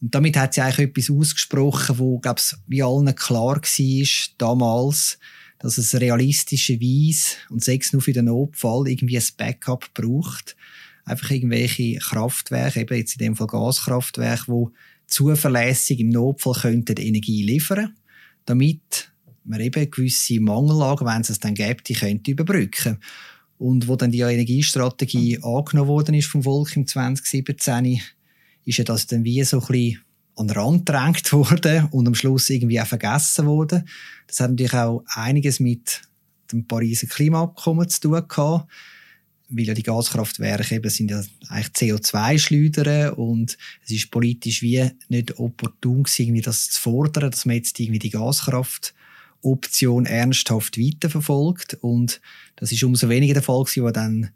Und 0.01 0.15
damit 0.15 0.37
hat 0.37 0.55
sie 0.55 0.61
eigentlich 0.61 0.89
etwas 0.89 1.11
ausgesprochen, 1.11 1.99
wo, 1.99 2.19
glaube 2.19 2.41
ich, 2.41 2.57
wie 2.67 2.83
allen 2.83 3.15
klar 3.15 3.57
war 3.57 4.09
damals, 4.39 5.19
dass 5.59 5.77
es 5.77 5.95
realistischerweise 5.95 7.37
und 7.51 7.65
sechs 7.65 7.93
nur 7.93 8.03
für 8.03 8.13
den 8.13 8.27
Notfall 8.27 8.87
irgendwie 8.87 9.19
ein 9.19 9.25
Backup 9.37 9.93
braucht. 9.95 10.57
Einfach 11.05 11.31
irgendwelche 11.31 11.99
Kraftwerke, 11.99 12.81
eben 12.81 12.97
jetzt 12.97 13.15
in 13.15 13.27
dem 13.27 13.37
Fall 13.37 13.49
Gaskraftwerke, 13.49 14.45
wo 14.47 14.73
zuverlässig 15.07 15.99
im 16.01 16.11
Notfall 16.11 16.55
könnten 16.55 16.97
Energie 16.99 17.43
liefern, 17.43 17.97
damit 18.45 19.11
man 19.45 19.61
eben 19.61 19.91
gewisse 19.91 20.39
Mangellagen, 20.41 21.07
wenn 21.07 21.23
es 21.23 21.31
es 21.31 21.41
dann 21.41 21.55
gibt, 21.55 21.89
die 21.89 21.95
könnte 21.95 22.31
überbrücken. 22.31 22.99
Und 23.57 23.89
wo 23.89 23.97
dann 23.97 24.13
die 24.13 24.21
Energiestrategie 24.21 25.41
angenommen 25.43 25.89
worden 25.89 26.15
ist 26.15 26.29
vom 26.29 26.45
Volk 26.45 26.77
im 26.77 26.87
2017, 26.87 28.01
ist 28.69 28.77
ja 28.77 28.85
das 28.85 29.07
dann 29.07 29.25
wie 29.25 29.43
so 29.45 29.61
ein 29.61 29.67
bisschen 29.67 30.03
an 30.37 30.49
den 30.49 30.57
Rand 30.57 30.87
gedrängt 30.87 31.33
worden 31.33 31.89
und 31.91 32.07
am 32.07 32.15
Schluss 32.15 32.51
irgendwie 32.51 32.81
auch 32.81 32.87
vergessen 32.87 33.47
worden. 33.47 33.89
Das 34.27 34.41
hat 34.41 34.51
natürlich 34.51 34.75
auch 34.75 35.03
einiges 35.15 35.59
mit 35.59 36.03
dem 36.53 36.67
Pariser 36.67 37.07
Klimaabkommen 37.07 37.89
zu 37.89 38.01
tun 38.01 38.23
gehabt, 38.29 38.71
weil 39.49 39.65
ja 39.65 39.75
die 39.75 39.83
Gaskraftwerke 39.83 40.75
eben 40.77 40.91
sind 40.91 41.11
ja 41.11 41.23
eigentlich 41.49 41.93
CO2-Schleudern 41.93 43.15
und 43.15 43.57
es 43.85 43.91
ist 43.91 44.11
politisch 44.11 44.63
wie 44.63 44.91
nicht 45.09 45.39
opportun 45.39 46.03
gewesen, 46.05 46.23
irgendwie 46.23 46.43
das 46.43 46.71
zu 46.71 46.81
fordern, 46.81 47.31
dass 47.31 47.47
man 47.47 47.57
jetzt 47.57 47.81
irgendwie 47.81 47.99
die 47.99 48.11
Gaskraftoption 48.11 50.05
ernsthaft 50.07 50.79
weiterverfolgt 50.79 51.79
und 51.81 52.21
das 52.57 52.73
ist 52.73 52.85
umso 52.85 53.09
weniger 53.09 53.35
der 53.35 53.43
Fall 53.43 53.65
gewesen, 53.65 53.85
wo 53.85 53.91
dann 53.91 54.31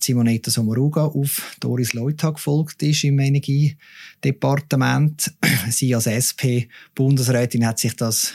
Simonetta 0.00 0.50
Sommaruga 0.50 1.06
auf 1.06 1.56
Doris 1.60 1.92
Leutag 1.92 2.34
gefolgt 2.34 2.82
ist 2.82 3.04
im 3.04 3.18
Energiedepartement. 3.18 5.32
Sie 5.70 5.94
als 5.94 6.06
SP-Bundesrätin 6.06 7.66
hat 7.66 7.78
sich 7.78 7.96
das 7.96 8.34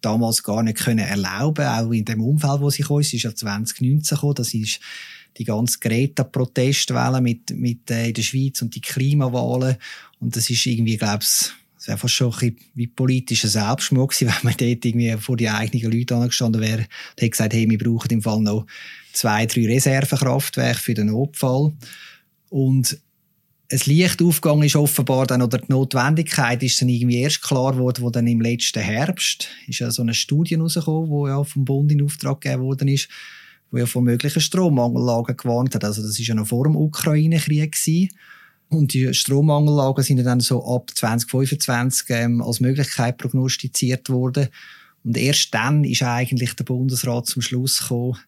damals 0.00 0.42
gar 0.42 0.62
nicht 0.62 0.78
können 0.78 1.06
erlauben, 1.06 1.66
auch 1.66 1.92
in 1.92 2.04
dem 2.04 2.22
Umfeld, 2.22 2.60
wo 2.60 2.70
sie 2.70 2.82
kam. 2.82 3.02
Sie 3.02 3.16
ist 3.16 3.24
ja 3.24 3.34
2019 3.34 4.16
gekommen, 4.16 4.34
das 4.34 4.54
ist 4.54 4.80
die 5.36 5.44
ganze 5.44 5.78
Greta-Protestwelle 5.78 7.20
mit, 7.20 7.50
mit 7.50 7.90
äh, 7.90 8.08
in 8.08 8.14
der 8.14 8.22
Schweiz 8.22 8.62
und 8.62 8.74
die 8.74 8.80
Klimawahlen. 8.80 9.76
Und 10.18 10.36
das 10.36 10.50
ist 10.50 10.66
irgendwie, 10.66 10.96
glaube 10.96 11.22
ich, 11.22 11.52
es 11.78 11.88
wäre 11.88 11.98
fast 11.98 12.14
schon 12.14 12.32
ein 12.32 12.38
bisschen 12.38 12.56
wie 12.74 12.86
politischer 12.86 13.48
Selbstmord 13.48 14.10
gewesen, 14.10 14.34
wenn 14.42 14.50
man 14.50 14.58
dort 14.58 14.84
irgendwie 14.84 15.16
vor 15.18 15.36
die 15.36 15.48
eigenen 15.48 15.90
Leute 15.90 16.16
angestanden 16.16 16.60
wäre 16.60 16.80
und 16.80 17.20
hätte 17.20 17.30
gesagt, 17.30 17.54
hey, 17.54 17.68
wir 17.68 17.78
brauchen 17.78 18.10
im 18.10 18.22
Fall 18.22 18.40
noch 18.40 18.66
zwei, 19.12 19.46
drei 19.46 19.66
Reservekraftwerke 19.66 20.78
für 20.80 20.94
den 20.94 21.06
Notfall. 21.06 21.72
Und 22.48 22.98
ein 23.72 23.80
Lichtaufgang 23.84 24.62
ist 24.62 24.74
offenbar 24.74 25.26
dann, 25.26 25.42
oder 25.42 25.58
die 25.58 25.70
Notwendigkeit 25.70 26.62
ist 26.62 26.80
dann 26.80 26.88
irgendwie 26.88 27.20
erst 27.20 27.42
klar 27.42 27.72
geworden, 27.72 28.02
wo 28.02 28.10
dann 28.10 28.26
im 28.26 28.40
letzten 28.40 28.80
Herbst 28.80 29.48
ist 29.68 29.78
ja 29.78 29.90
so 29.90 30.02
eine 30.02 30.14
Studie 30.14 30.56
rausgekommen, 30.56 31.08
wo 31.08 31.28
ja 31.28 31.42
vom 31.44 31.64
Bund 31.64 31.92
in 31.92 32.02
Auftrag 32.02 32.40
gegeben 32.40 32.64
worden 32.64 32.88
ist, 32.88 33.08
wo 33.70 33.78
ja 33.78 33.86
von 33.86 34.04
möglichen 34.04 34.40
Strommangellagen 34.40 35.36
gewarnt 35.36 35.76
hat. 35.76 35.84
Also 35.84 36.02
das 36.02 36.18
ist 36.18 36.26
ja 36.26 36.34
noch 36.34 36.48
vor 36.48 36.64
dem 36.64 36.74
Ukraine-Krieg. 36.74 38.10
Und 38.70 38.92
die 38.92 39.14
Strommangellagen 39.14 40.02
sind 40.02 40.24
dann 40.24 40.40
so 40.40 40.64
ab 40.64 40.90
2025 40.94 42.06
ähm, 42.10 42.42
als 42.42 42.60
Möglichkeit 42.60 43.18
prognostiziert 43.18 44.08
worden. 44.08 44.48
Und 45.04 45.16
erst 45.16 45.54
dann 45.54 45.84
ist 45.84 46.02
eigentlich 46.02 46.54
der 46.54 46.64
Bundesrat 46.64 47.26
zum 47.26 47.42
Schluss 47.42 47.78
gekommen, 47.78 48.18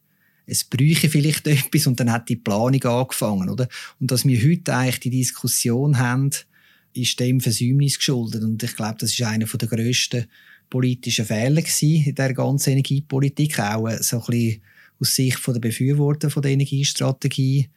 es 0.47 0.65
bräuche 0.65 1.09
vielleicht 1.09 1.47
etwas 1.47 1.87
und 1.87 1.99
dann 2.01 2.13
hat 2.13 2.29
die 2.29 2.37
Planung 2.37 2.83
angefangen, 2.85 3.49
oder? 3.49 3.69
Und 4.01 4.11
dass 4.11 4.27
wir 4.27 4.43
heute 4.43 4.75
eigentlich 4.75 5.01
die 5.01 5.11
Diskussion 5.11 5.99
haben, 5.99 6.31
ist 6.95 7.19
dem 7.21 7.41
Versäumnis 7.41 7.97
geschuldet. 7.97 8.43
Und 8.43 8.63
ich 8.63 8.77
glaube, 8.77 8.97
das 8.99 9.11
ist 9.11 9.23
einer 9.23 9.47
der 9.47 9.69
grössten 9.69 10.27
politischen 10.69 11.25
Fehler 11.25 11.63
in 11.81 12.15
der 12.15 12.35
ganzen 12.35 12.71
Energiepolitik. 12.71 13.59
Auch 13.61 13.89
so 14.01 14.19
ein 14.19 14.27
bisschen 14.27 14.63
aus 15.01 15.15
Sicht 15.15 15.47
der 15.47 15.61
Befürworter 15.61 16.29
der 16.29 16.51
Energiestrategie, 16.51 17.69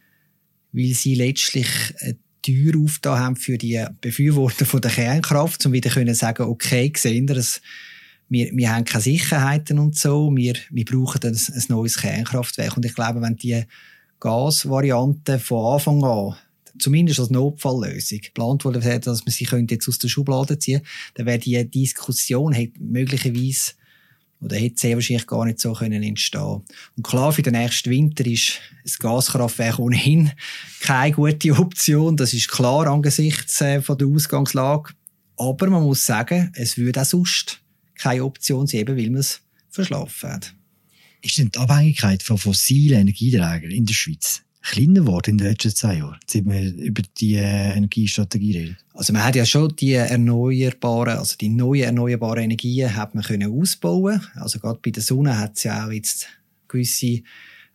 weil 0.72 0.94
sie 0.94 1.16
letztlich 1.16 1.68
eine 2.00 2.18
Tür 2.42 2.80
aufgetan 2.80 3.20
haben 3.20 3.36
für 3.36 3.58
die 3.58 3.84
Befürworter 4.02 4.80
der 4.80 4.92
Kernkraft, 4.92 5.66
um 5.66 5.74
wieder 5.74 5.90
zu 5.90 6.14
sagen, 6.14 6.44
okay, 6.44 6.92
sehen 6.96 7.28
wir, 7.28 7.38
es 7.38 7.62
wir, 8.30 8.50
wir 8.54 8.74
haben 8.74 8.86
keine 8.86 9.04
Sicherheiten 9.04 9.80
und 9.80 9.98
so, 9.98 10.32
wir, 10.36 10.56
wir 10.72 10.86
brauchen 10.86 11.22
ein, 11.24 11.36
ein 11.36 11.64
neues 11.70 11.98
Kernkraftwerk. 11.98 12.76
Und 12.76 12.86
ich 12.86 12.96
glaube, 12.96 13.22
wenn 13.22 13.36
die 13.36 13.64
Gasvariante 14.20 15.40
von 15.40 15.74
Anfang 15.74 16.04
an 16.04 16.36
zumindest 16.78 17.20
als 17.20 17.30
Notfalllösung 17.30 18.20
geplant 18.20 18.66
wurde, 18.66 18.80
dass 18.80 19.26
man 19.26 19.32
sie 19.32 19.46
jetzt 19.46 19.88
aus 19.88 20.00
der 20.00 20.08
Schublade 20.08 20.60
ziehen 20.60 20.82
könnte, 20.82 20.90
dann 21.14 21.26
wäre 21.26 21.40
die 21.40 21.70
Diskussion 21.70 22.56
möglicherweise 22.80 23.74
oder 24.42 24.58
hätte 24.58 24.76
sehr 24.80 24.96
wahrscheinlich 24.96 25.28
gar 25.28 25.46
nicht 25.46 25.60
so 25.60 25.74
können 25.74 26.04
entstehen 26.04 26.62
Und 26.98 27.04
klar, 27.04 27.32
für 27.32 27.42
den 27.42 27.54
nächsten 27.54 27.90
Winter 27.90 28.26
ist 28.26 28.60
ein 28.84 28.94
Gaskraftwerk 29.00 29.80
ohnehin 29.80 30.32
keine 30.82 31.16
gute 31.16 31.54
Option. 31.54 32.18
Das 32.18 32.34
ist 32.34 32.50
klar 32.50 32.88
angesichts 32.88 33.62
äh, 33.62 33.82
von 33.82 33.98
der 33.98 34.08
Ausgangslage. 34.08 34.94
Aber 35.38 35.70
man 35.70 35.84
muss 35.84 36.06
sagen, 36.06 36.52
es 36.56 36.78
würde 36.78 37.02
auch 37.02 37.06
sonst 37.06 37.62
keine 37.98 38.24
Option 38.24 38.68
sein, 38.68 38.88
weil 38.88 39.10
man 39.10 39.22
es 39.22 39.42
verschlafen 39.70 40.32
hat. 40.32 40.54
Ist 41.22 41.38
denn 41.38 41.50
die 41.50 41.60
Abhängigkeit 41.60 42.22
von 42.22 42.38
fossilen 42.38 43.02
Energieträgern 43.02 43.72
in 43.72 43.86
der 43.86 43.94
Schweiz 43.94 44.42
kleiner 44.62 45.02
geworden 45.02 45.32
in 45.32 45.38
den 45.38 45.48
letzten 45.48 45.76
zwei 45.76 45.98
Jahren, 45.98 46.20
seit 46.28 46.46
wir 46.46 46.74
über 46.74 47.04
die 47.18 47.36
äh, 47.36 47.76
Energiestrategie 47.76 48.58
reden? 48.58 48.78
Also 48.94 49.14
man 49.14 49.24
hat 49.24 49.36
ja 49.36 49.46
schon 49.46 49.76
die 49.76 49.94
erneuerbaren, 49.94 51.18
also 51.18 51.36
die 51.38 51.50
neuen 51.50 51.84
erneuerbaren 51.84 52.46
Energien 52.46 52.96
hat 52.96 53.16
man 53.16 53.24
können 53.24 53.52
ausbauen. 53.52 54.22
Also 54.36 54.60
gerade 54.60 54.80
bei 54.84 54.92
der 54.92 55.04
Sonne 55.04 55.38
hat 55.38 55.58
es 55.58 55.64
ja 55.64 55.86
auch 55.86 55.92
jetzt 55.92 56.28
gewisse 56.68 57.22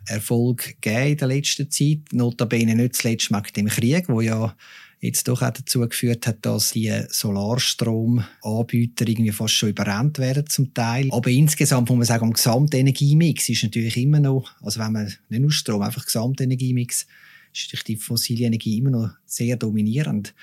Erfolg 0.07 0.81
gegeben 0.81 1.13
in 1.13 1.17
der 1.17 1.29
letzten 1.29 1.71
Zeit. 1.71 2.13
Notabene 2.13 2.75
nicht 2.75 2.97
zuletzt 2.97 3.31
wegen 3.31 3.53
dem 3.57 3.69
Krieg, 3.69 4.09
wo 4.09 4.21
ja 4.21 4.57
jetzt 5.01 5.27
doch 5.29 5.43
auch 5.43 5.51
dazu 5.51 5.81
geführt 5.81 6.27
hat, 6.27 6.45
dass 6.45 6.73
die 6.73 6.93
Solarstromanbieter 7.09 9.09
irgendwie 9.09 9.33
fast 9.33 9.55
schon 9.55 9.71
überrannt 9.71 10.19
werden 10.19 10.47
zum 10.47 10.75
Teil. 10.75 11.09
Aber 11.11 11.31
insgesamt 11.31 11.89
muss 11.89 11.97
man 11.97 12.07
sagen, 12.07 12.27
am 12.27 12.35
Gesamtenergiemix 12.35 13.49
ist 13.49 13.63
natürlich 13.63 13.97
immer 13.97 14.21
noch, 14.21 14.51
also 14.61 14.79
wenn 14.79 14.93
man 14.93 15.11
nicht 15.29 15.41
nur 15.41 15.51
Strom, 15.51 15.81
einfach 15.83 16.05
Gesamtenergiemix, 16.05 17.07
ist 17.53 17.89
die 17.89 17.97
fossile 17.97 18.45
Energie 18.45 18.79
immer 18.79 18.91
noch 18.91 19.11
sehr 19.25 19.57
dominierend. 19.57 20.35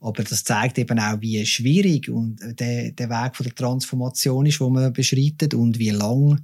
Aber 0.00 0.24
das 0.24 0.42
zeigt 0.42 0.78
eben 0.78 0.98
auch, 0.98 1.20
wie 1.20 1.46
schwierig 1.46 2.10
und 2.10 2.40
der, 2.58 2.90
der 2.90 3.08
Weg 3.08 3.36
von 3.36 3.44
der 3.44 3.54
Transformation 3.54 4.46
ist, 4.46 4.60
wo 4.60 4.68
man 4.68 4.92
beschreitet 4.92 5.54
und 5.54 5.78
wie 5.78 5.90
lang, 5.90 6.40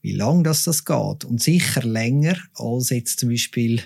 wie 0.00 0.12
lang 0.12 0.42
das, 0.42 0.64
das 0.64 0.86
geht. 0.86 1.26
Und 1.26 1.42
sicher 1.42 1.82
länger 1.82 2.38
als 2.54 2.88
jetzt 2.88 3.20
zum 3.20 3.28
Beispiel 3.28 3.82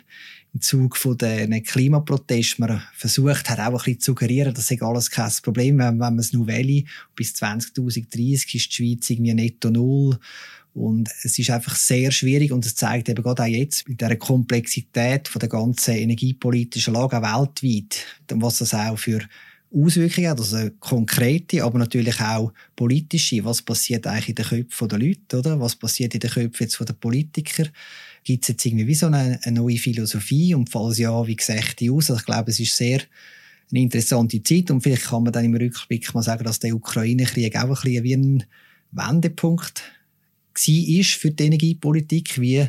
im 0.54 0.60
Zug 0.60 0.96
von 0.96 1.16
den 1.16 1.62
Klimaprotesten 1.62 2.66
man 2.66 2.82
versucht 2.94 3.48
hat, 3.48 3.58
auch 3.58 3.66
ein 3.66 3.72
bisschen 3.72 4.00
zu 4.00 4.10
suggerieren, 4.12 4.52
das 4.52 4.68
sei 4.68 4.80
alles 4.80 5.10
kein 5.10 5.32
Problem, 5.42 5.78
wenn, 5.78 5.92
wenn 5.92 5.98
man 5.98 6.18
es 6.18 6.32
nur 6.32 6.46
will. 6.46 6.84
Bis 7.16 7.34
2030 7.34 8.54
ist 8.54 8.66
die 8.66 8.74
Schweiz 8.74 9.10
irgendwie 9.10 9.34
netto 9.34 9.70
null. 9.70 10.18
Und 10.74 11.10
es 11.22 11.38
ist 11.38 11.50
einfach 11.50 11.76
sehr 11.76 12.10
schwierig 12.10 12.50
und 12.50 12.64
es 12.64 12.74
zeigt 12.74 13.08
eben 13.08 13.22
gerade 13.22 13.42
auch 13.42 13.46
jetzt 13.46 13.86
mit 13.88 14.00
der 14.00 14.16
Komplexität 14.16 15.28
von 15.28 15.40
der 15.40 15.50
ganzen 15.50 15.96
energiepolitischen 15.96 16.94
Lage 16.94 17.20
weltweit, 17.20 18.06
was 18.28 18.58
das 18.58 18.72
auch 18.72 18.98
für 18.98 19.20
Auswirkungen 19.74 20.28
hat, 20.28 20.38
also 20.38 20.70
konkrete, 20.80 21.64
aber 21.64 21.78
natürlich 21.78 22.20
auch 22.20 22.52
politische. 22.76 23.44
Was 23.44 23.62
passiert 23.62 24.06
eigentlich 24.06 24.30
in 24.30 24.34
den 24.34 24.44
Köpfen 24.44 24.88
der 24.88 24.98
Leute, 24.98 25.38
oder? 25.38 25.60
Was 25.60 25.76
passiert 25.76 26.14
in 26.14 26.20
den 26.20 26.30
Köpfen 26.30 26.64
jetzt 26.64 26.76
von 26.76 26.86
den 26.86 26.96
Politikern? 26.96 27.70
Gibt 28.24 28.44
es 28.44 28.48
jetzt 28.48 28.64
irgendwie 28.64 28.86
wie 28.86 28.94
so 28.94 29.06
eine, 29.06 29.40
eine, 29.42 29.60
neue 29.60 29.78
Philosophie? 29.78 30.54
Und 30.54 30.70
falls 30.70 30.98
ja, 30.98 31.26
wie 31.26 31.36
sieht 31.40 31.80
die 31.80 31.90
aus? 31.90 32.10
Also 32.10 32.20
ich 32.20 32.26
glaube, 32.26 32.50
es 32.50 32.60
ist 32.60 32.76
sehr 32.76 33.02
eine 33.70 33.80
interessante 33.80 34.42
Zeit 34.42 34.70
und 34.70 34.82
vielleicht 34.82 35.04
kann 35.04 35.22
man 35.24 35.32
dann 35.32 35.44
im 35.44 35.54
Rückblick 35.54 36.12
mal 36.14 36.22
sagen, 36.22 36.44
dass 36.44 36.58
der 36.58 36.74
Ukraine-Krieg 36.74 37.56
auch 37.56 37.62
ein 37.62 37.82
bisschen 37.82 38.04
wie 38.04 38.14
ein 38.14 38.44
Wendepunkt 38.92 39.82
war 40.54 41.02
für 41.02 41.30
die 41.30 41.44
Energiepolitik, 41.44 42.40
wie, 42.40 42.68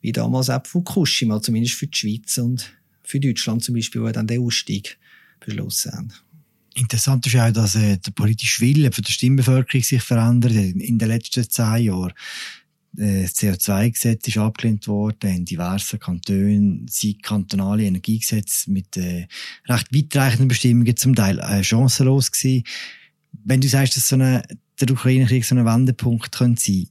wie 0.00 0.12
damals 0.12 0.50
auch 0.50 0.66
Fukushima, 0.66 1.40
zumindest 1.42 1.74
für 1.74 1.86
die 1.86 1.96
Schweiz 1.96 2.38
und 2.38 2.72
für 3.02 3.20
Deutschland 3.20 3.62
zum 3.62 3.74
Beispiel, 3.74 4.02
wo 4.02 4.10
dann 4.10 4.26
den 4.26 4.40
Ausstieg 4.40 4.98
beschlossen 5.40 5.92
haben. 5.92 6.12
Interessant 6.74 7.26
ist 7.26 7.36
auch, 7.36 7.50
dass 7.50 7.74
äh, 7.74 7.98
der 7.98 8.12
politische 8.12 8.60
Wille 8.60 8.92
für 8.92 9.02
die 9.02 9.12
Stimmbevölkerung 9.12 9.82
sich 9.82 10.02
verändert 10.02 10.52
in 10.52 10.98
den 10.98 11.08
letzten 11.08 11.48
zehn 11.48 11.84
Jahren. 11.84 12.12
Äh, 12.96 13.22
das 13.22 13.34
CO2-Gesetz 13.36 14.28
ist 14.28 14.38
abgelehnt 14.38 14.86
worden, 14.88 15.30
in 15.30 15.44
diversen 15.44 15.98
Kantonen 15.98 16.86
sind 16.88 17.22
kantonale 17.22 17.84
Energiegesetze 17.84 18.70
mit 18.70 18.96
äh, 18.96 19.26
recht 19.68 19.94
weitreichenden 19.94 20.48
Bestimmungen 20.48 20.96
zum 20.96 21.14
Teil 21.14 21.38
äh, 21.38 21.62
chancenlos 21.62 22.32
gewesen. 22.32 22.64
Wenn 23.44 23.60
du 23.60 23.68
sagst, 23.68 23.96
dass 23.96 24.08
so 24.08 24.16
eine, 24.16 24.42
der 24.80 24.90
Ukraine-Krieg 24.90 25.44
so 25.44 25.54
ein 25.54 25.64
Wendepunkt 25.64 26.32
könnte 26.32 26.60
sein, 26.60 26.88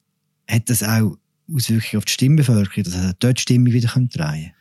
hat 0.50 0.70
das 0.70 0.84
auch 0.84 1.18
Auswirkungen 1.52 1.98
auf 1.98 2.06
die 2.06 2.14
Stimmbevölkerung, 2.14 2.84
dass 2.84 3.16
dort 3.20 3.38
die 3.38 3.42
Stimmung 3.42 3.74
wieder 3.74 3.90
drehen? 3.90 4.52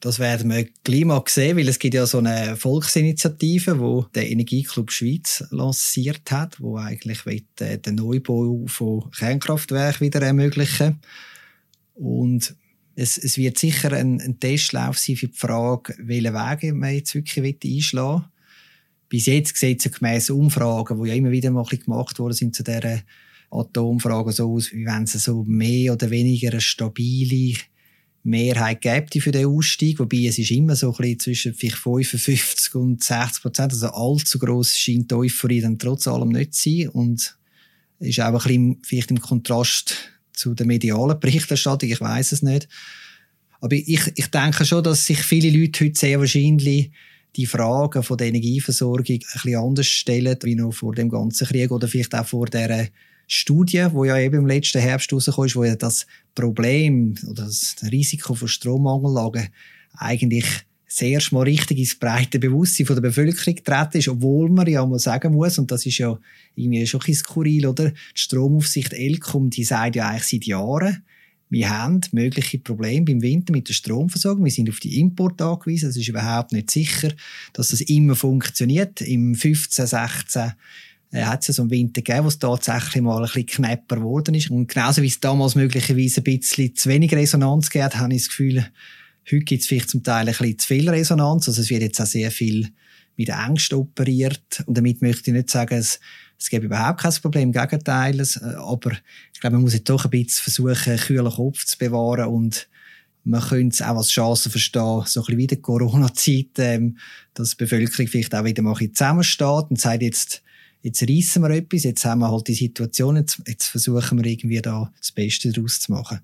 Das 0.00 0.18
werden 0.18 0.50
wir 0.50 0.66
gleich 0.84 1.04
mal 1.04 1.22
sehen, 1.26 1.56
weil 1.56 1.68
es 1.68 1.78
gibt 1.78 1.94
ja 1.94 2.06
so 2.06 2.18
eine 2.18 2.56
Volksinitiative, 2.56 3.78
wo 3.78 4.02
der 4.14 4.30
Energieclub 4.30 4.92
Schweiz 4.92 5.44
lanciert 5.50 6.30
hat, 6.30 6.60
wo 6.60 6.76
eigentlich 6.76 7.20
äh, 7.60 7.78
den 7.78 7.94
Neubau 7.94 8.64
von 8.66 9.10
Kernkraftwerken 9.10 10.06
wieder 10.06 10.20
ermöglichen 10.20 11.00
und 11.94 12.54
es, 12.94 13.18
es 13.18 13.36
wird 13.36 13.58
sicher 13.58 13.92
ein, 13.92 14.20
ein 14.20 14.40
Testlauf 14.40 14.98
sein 14.98 15.16
für 15.16 15.28
die 15.28 15.36
Frage, 15.36 15.94
welche 15.98 16.32
Wege 16.32 16.72
man 16.72 16.94
jetzt 16.94 17.14
wirklich 17.14 17.56
einschlagen 17.64 18.22
will. 18.22 18.30
Bis 19.08 19.26
jetzt 19.26 19.56
sieht 19.56 19.84
es 19.84 19.92
gemäss 19.92 20.30
Umfragen, 20.30 21.02
die 21.02 21.08
ja 21.10 21.14
immer 21.14 21.30
wieder 21.30 21.50
mal 21.50 21.64
gemacht 21.64 22.18
worden 22.18 22.32
sind 22.32 22.56
zu 22.56 22.64
dieser 22.64 23.02
Atomfrage 23.50 24.32
so 24.32 24.52
aus, 24.52 24.72
wie 24.72 24.86
wenn 24.86 25.06
sie 25.06 25.18
so 25.18 25.44
mehr 25.44 25.92
oder 25.92 26.10
weniger 26.10 26.50
eine 26.50 26.60
stabile 26.60 27.58
Mehrheit 28.26 28.80
gibt 28.80 29.22
für 29.22 29.30
den 29.30 29.46
Ausstieg, 29.46 29.98
wobei 29.98 30.26
es 30.26 30.38
ist 30.38 30.50
immer 30.50 30.74
so 30.74 30.90
ein 30.90 30.96
bisschen 30.96 31.20
zwischen 31.20 31.54
vielleicht 31.54 31.76
55 31.76 32.74
und 32.74 33.02
60 33.02 33.42
Prozent, 33.42 33.72
also 33.72 33.88
allzu 33.88 34.38
gross 34.38 34.76
scheint 34.76 35.10
die 35.10 35.14
Euphorie 35.14 35.60
dann 35.60 35.78
trotz 35.78 36.08
allem 36.08 36.30
nicht 36.30 36.54
zu 36.54 36.70
sein. 36.70 36.88
Und 36.88 37.36
ist 38.00 38.20
auch 38.20 38.26
ein 38.26 38.32
bisschen 38.34 38.78
vielleicht 38.82 39.10
im 39.10 39.20
Kontrast 39.20 39.94
zu 40.32 40.54
der 40.54 40.66
medialen 40.66 41.18
Berichterstattung, 41.18 41.88
ich 41.88 42.00
weiß 42.00 42.32
es 42.32 42.42
nicht. 42.42 42.68
Aber 43.60 43.74
ich, 43.74 44.12
ich 44.14 44.26
denke 44.26 44.64
schon, 44.64 44.84
dass 44.84 45.06
sich 45.06 45.18
viele 45.18 45.50
Leute 45.50 45.84
heute 45.84 45.98
sehr 45.98 46.20
wahrscheinlich 46.20 46.90
die 47.36 47.46
Fragen 47.46 48.02
von 48.02 48.18
der 48.18 48.28
Energieversorgung 48.28 49.16
ein 49.16 49.18
bisschen 49.18 49.56
anders 49.56 49.86
stellen, 49.86 50.36
wie 50.42 50.54
noch 50.54 50.72
vor 50.72 50.94
dem 50.94 51.08
ganzen 51.08 51.46
Krieg 51.46 51.70
oder 51.70 51.88
vielleicht 51.88 52.14
auch 52.14 52.26
vor 52.26 52.46
der 52.46 52.88
Studie, 53.26 53.86
wo 53.90 54.04
ja 54.04 54.18
eben 54.18 54.36
im 54.36 54.46
letzten 54.46 54.80
Herbst 54.80 55.12
rausgekommen 55.12 55.48
ist, 55.48 55.56
wo 55.56 55.64
ja 55.64 55.76
das 55.76 56.06
Problem 56.34 57.14
oder 57.28 57.44
das 57.44 57.76
Risiko 57.90 58.34
von 58.34 58.48
Strommangellagen 58.48 59.48
eigentlich 59.96 60.46
sehr 60.88 61.20
mal 61.32 61.42
richtig 61.42 61.78
ins 61.78 61.98
breite 61.98 62.38
Bewusstsein 62.38 62.86
der 62.86 63.00
Bevölkerung 63.00 63.54
getreten 63.56 63.98
ist, 63.98 64.08
obwohl 64.08 64.48
man 64.50 64.66
ja 64.68 64.86
mal 64.86 64.98
sagen 64.98 65.34
muss, 65.34 65.58
und 65.58 65.70
das 65.70 65.84
ist 65.84 65.98
ja 65.98 66.18
irgendwie 66.54 66.86
schon 66.86 67.00
ein 67.00 67.06
bisschen 67.06 67.24
skurril, 67.24 67.66
oder? 67.66 67.90
Die 67.90 67.96
Stromaufsicht 68.14 68.92
Elcom, 68.92 69.50
die 69.50 69.64
sagt 69.64 69.96
ja 69.96 70.08
eigentlich 70.08 70.24
seit 70.24 70.44
Jahren, 70.44 71.02
wir 71.48 71.70
haben 71.70 72.00
mögliche 72.12 72.58
Probleme 72.58 73.04
beim 73.04 73.22
Winter 73.22 73.52
mit 73.52 73.68
der 73.68 73.74
Stromversorgung. 73.74 74.44
Wir 74.44 74.50
sind 74.50 74.68
auf 74.68 74.80
die 74.80 74.98
Import 74.98 75.40
angewiesen. 75.40 75.90
Es 75.90 75.96
ist 75.96 76.08
überhaupt 76.08 76.50
nicht 76.50 76.70
sicher, 76.70 77.12
dass 77.52 77.68
das 77.68 77.82
immer 77.82 78.16
funktioniert. 78.16 79.00
Im 79.00 79.34
15, 79.34 79.86
16 79.86 80.42
äh, 80.42 80.50
hat 81.24 81.42
es 81.42 81.48
ja 81.48 81.54
so 81.54 81.62
einen 81.62 81.70
Winter 81.70 82.02
gegeben, 82.02 82.24
wo 82.24 82.28
es 82.28 82.38
tatsächlich 82.38 83.02
mal 83.02 83.18
ein 83.18 83.22
bisschen 83.22 83.46
knapper 83.46 83.96
geworden 83.96 84.34
ist. 84.34 84.50
Und 84.50 84.68
genauso 84.68 85.02
wie 85.02 85.08
es 85.08 85.20
damals 85.20 85.54
möglicherweise 85.54 86.20
ein 86.20 86.24
bisschen 86.24 86.74
zu 86.74 86.88
wenig 86.88 87.12
Resonanz 87.12 87.70
gegeben 87.70 87.84
hat, 87.84 87.98
habe 87.98 88.14
ich 88.14 88.22
das 88.22 88.28
Gefühl, 88.28 88.66
heute 89.30 89.44
gibt 89.44 89.62
es 89.62 89.68
vielleicht 89.68 89.90
zum 89.90 90.02
Teil 90.02 90.28
ein 90.28 90.34
bisschen 90.34 90.58
zu 90.58 90.66
viel 90.66 90.88
Resonanz. 90.88 91.48
Also 91.48 91.60
es 91.60 91.70
wird 91.70 91.82
jetzt 91.82 92.00
auch 92.00 92.06
sehr 92.06 92.30
viel 92.30 92.70
mit 93.16 93.30
Angst 93.30 93.72
operiert. 93.72 94.62
Und 94.66 94.76
damit 94.76 95.02
möchte 95.02 95.30
ich 95.30 95.36
nicht 95.36 95.50
sagen, 95.50 95.76
es, 95.76 96.00
es 96.38 96.50
gibt 96.50 96.64
überhaupt 96.64 97.00
kein 97.00 97.12
Problem, 97.14 97.44
im 97.44 97.52
Gegenteil. 97.52 98.20
Äh, 98.20 98.54
aber 98.56 98.92
ich 99.32 99.40
glaube, 99.40 99.54
man 99.54 99.62
muss 99.62 99.74
jetzt 99.74 99.88
doch 99.88 100.04
ein 100.04 100.10
bisschen 100.10 100.42
versuchen, 100.42 100.96
kühlen 100.96 101.32
Kopf 101.32 101.64
zu 101.64 101.78
bewahren 101.78 102.28
und 102.28 102.68
man 103.26 103.40
könnte 103.40 103.74
es 103.74 103.82
auch 103.82 103.96
als 103.96 104.10
Chance 104.10 104.50
verstehen, 104.50 105.02
so 105.04 105.20
ein 105.20 105.24
bisschen 105.24 105.38
wie 105.38 105.46
der 105.48 105.60
Corona-Zeit, 105.60 106.58
ähm, 106.58 106.96
dass 107.34 107.50
die 107.50 107.56
Bevölkerung 107.56 108.06
vielleicht 108.06 108.34
auch 108.34 108.44
wieder 108.44 108.62
mal 108.62 108.70
ein 108.70 108.78
bisschen 108.78 108.94
zusammensteht 108.94 109.70
und 109.70 109.80
sagt 109.80 110.02
jetzt, 110.02 110.42
jetzt 110.86 111.02
reissen 111.02 111.42
wir 111.42 111.50
etwas, 111.50 111.82
jetzt 111.82 112.04
haben 112.04 112.20
wir 112.20 112.30
halt 112.30 112.46
die 112.46 112.54
Situation, 112.54 113.16
jetzt, 113.16 113.42
jetzt 113.46 113.66
versuchen 113.66 114.22
wir 114.22 114.30
irgendwie 114.30 114.62
da 114.62 114.92
das 114.98 115.10
Beste 115.10 115.50
daraus 115.50 115.80
zu 115.80 115.90
machen. 115.90 116.20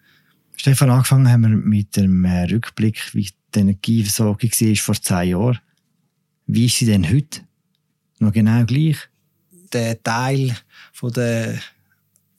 Stefan, 0.57 0.91
angefangen 0.91 1.29
haben 1.29 1.43
wir 1.43 1.49
mit 1.49 1.97
dem 1.97 2.25
äh, 2.25 2.45
Rückblick, 2.45 3.13
wie 3.13 3.29
die 3.55 3.59
Energieversorgung 3.59 4.51
war 4.51 4.77
vor 4.77 4.95
zehn 4.95 5.31
Jahren. 5.31 5.59
Wie 6.47 6.67
ist 6.67 6.77
sie 6.77 6.87
denn 6.87 7.09
heute? 7.13 7.41
Noch 8.21 8.33
genau 8.33 8.65
gleich? 8.65 8.99
Der 9.73 10.01
Teil 10.01 10.57
von 10.93 11.13
der 11.13 11.59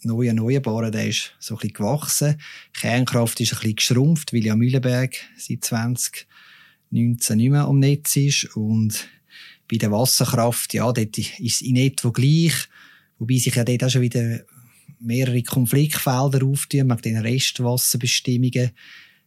neuen 0.03 0.37
Erneuerbaren, 0.37 0.93
der 0.93 1.07
ist 1.07 1.33
so 1.39 1.55
ein 1.55 1.57
bisschen 1.57 1.73
gewachsen. 1.73 2.39
Kernkraft 2.73 3.41
ist 3.41 3.51
ein 3.51 3.59
bisschen 3.59 3.75
geschrumpft, 3.75 4.31
weil 4.31 4.45
ja 4.45 4.55
Mühlenberg 4.55 5.15
seit 5.37 5.65
2019 5.65 7.35
nicht 7.35 7.49
mehr 7.49 7.65
am 7.65 7.79
Netz 7.79 8.15
ist 8.15 8.55
und 8.55 9.09
bei 9.69 9.77
der 9.77 9.91
Wasserkraft, 9.91 10.73
ja, 10.73 10.91
dort 10.91 11.17
ist 11.17 11.39
es 11.39 11.61
in 11.61 11.75
etwa 11.75 12.09
gleich. 12.09 12.53
Wobei 13.19 13.37
sich 13.37 13.55
ja 13.55 13.63
dort 13.63 13.83
auch 13.83 13.89
schon 13.89 14.01
wieder 14.01 14.41
mehrere 14.99 15.43
Konfliktfelder 15.43 16.45
auftun, 16.45 16.87
mit 16.87 17.05
den 17.05 17.17
Restwasserbestimmungen. 17.17 18.71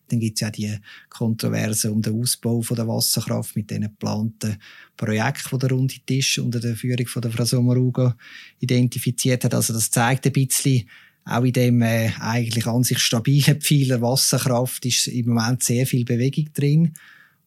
Dann 0.08 0.20
gibt 0.20 0.36
es 0.36 0.40
ja 0.40 0.50
die 0.50 0.78
Kontroverse 1.08 1.90
um 1.90 2.00
den 2.00 2.20
Ausbau 2.20 2.62
von 2.62 2.76
der 2.76 2.86
Wasserkraft 2.86 3.56
mit 3.56 3.70
den 3.70 3.82
geplanten 3.82 4.56
Projekten, 4.96 5.48
die 5.52 5.58
der 5.58 5.70
runde 5.70 5.94
Tisch 6.06 6.38
unter 6.38 6.60
der 6.60 6.76
Führung 6.76 7.06
von 7.06 7.22
der 7.22 7.32
Frau 7.32 7.44
Sommaruga 7.44 8.16
identifiziert 8.60 9.44
hat. 9.44 9.54
Also 9.54 9.72
das 9.72 9.90
zeigt 9.90 10.26
ein 10.26 10.32
bisschen, 10.32 10.88
auch 11.24 11.42
in 11.42 11.52
dem 11.52 11.82
äh, 11.82 12.12
eigentlich 12.20 12.66
an 12.66 12.84
sich 12.84 13.00
stabilen 13.00 13.60
Pfeiler 13.60 14.00
Wasserkraft 14.00 14.86
ist 14.86 15.08
im 15.08 15.26
Moment 15.26 15.64
sehr 15.64 15.86
viel 15.86 16.04
Bewegung 16.04 16.52
drin. 16.54 16.92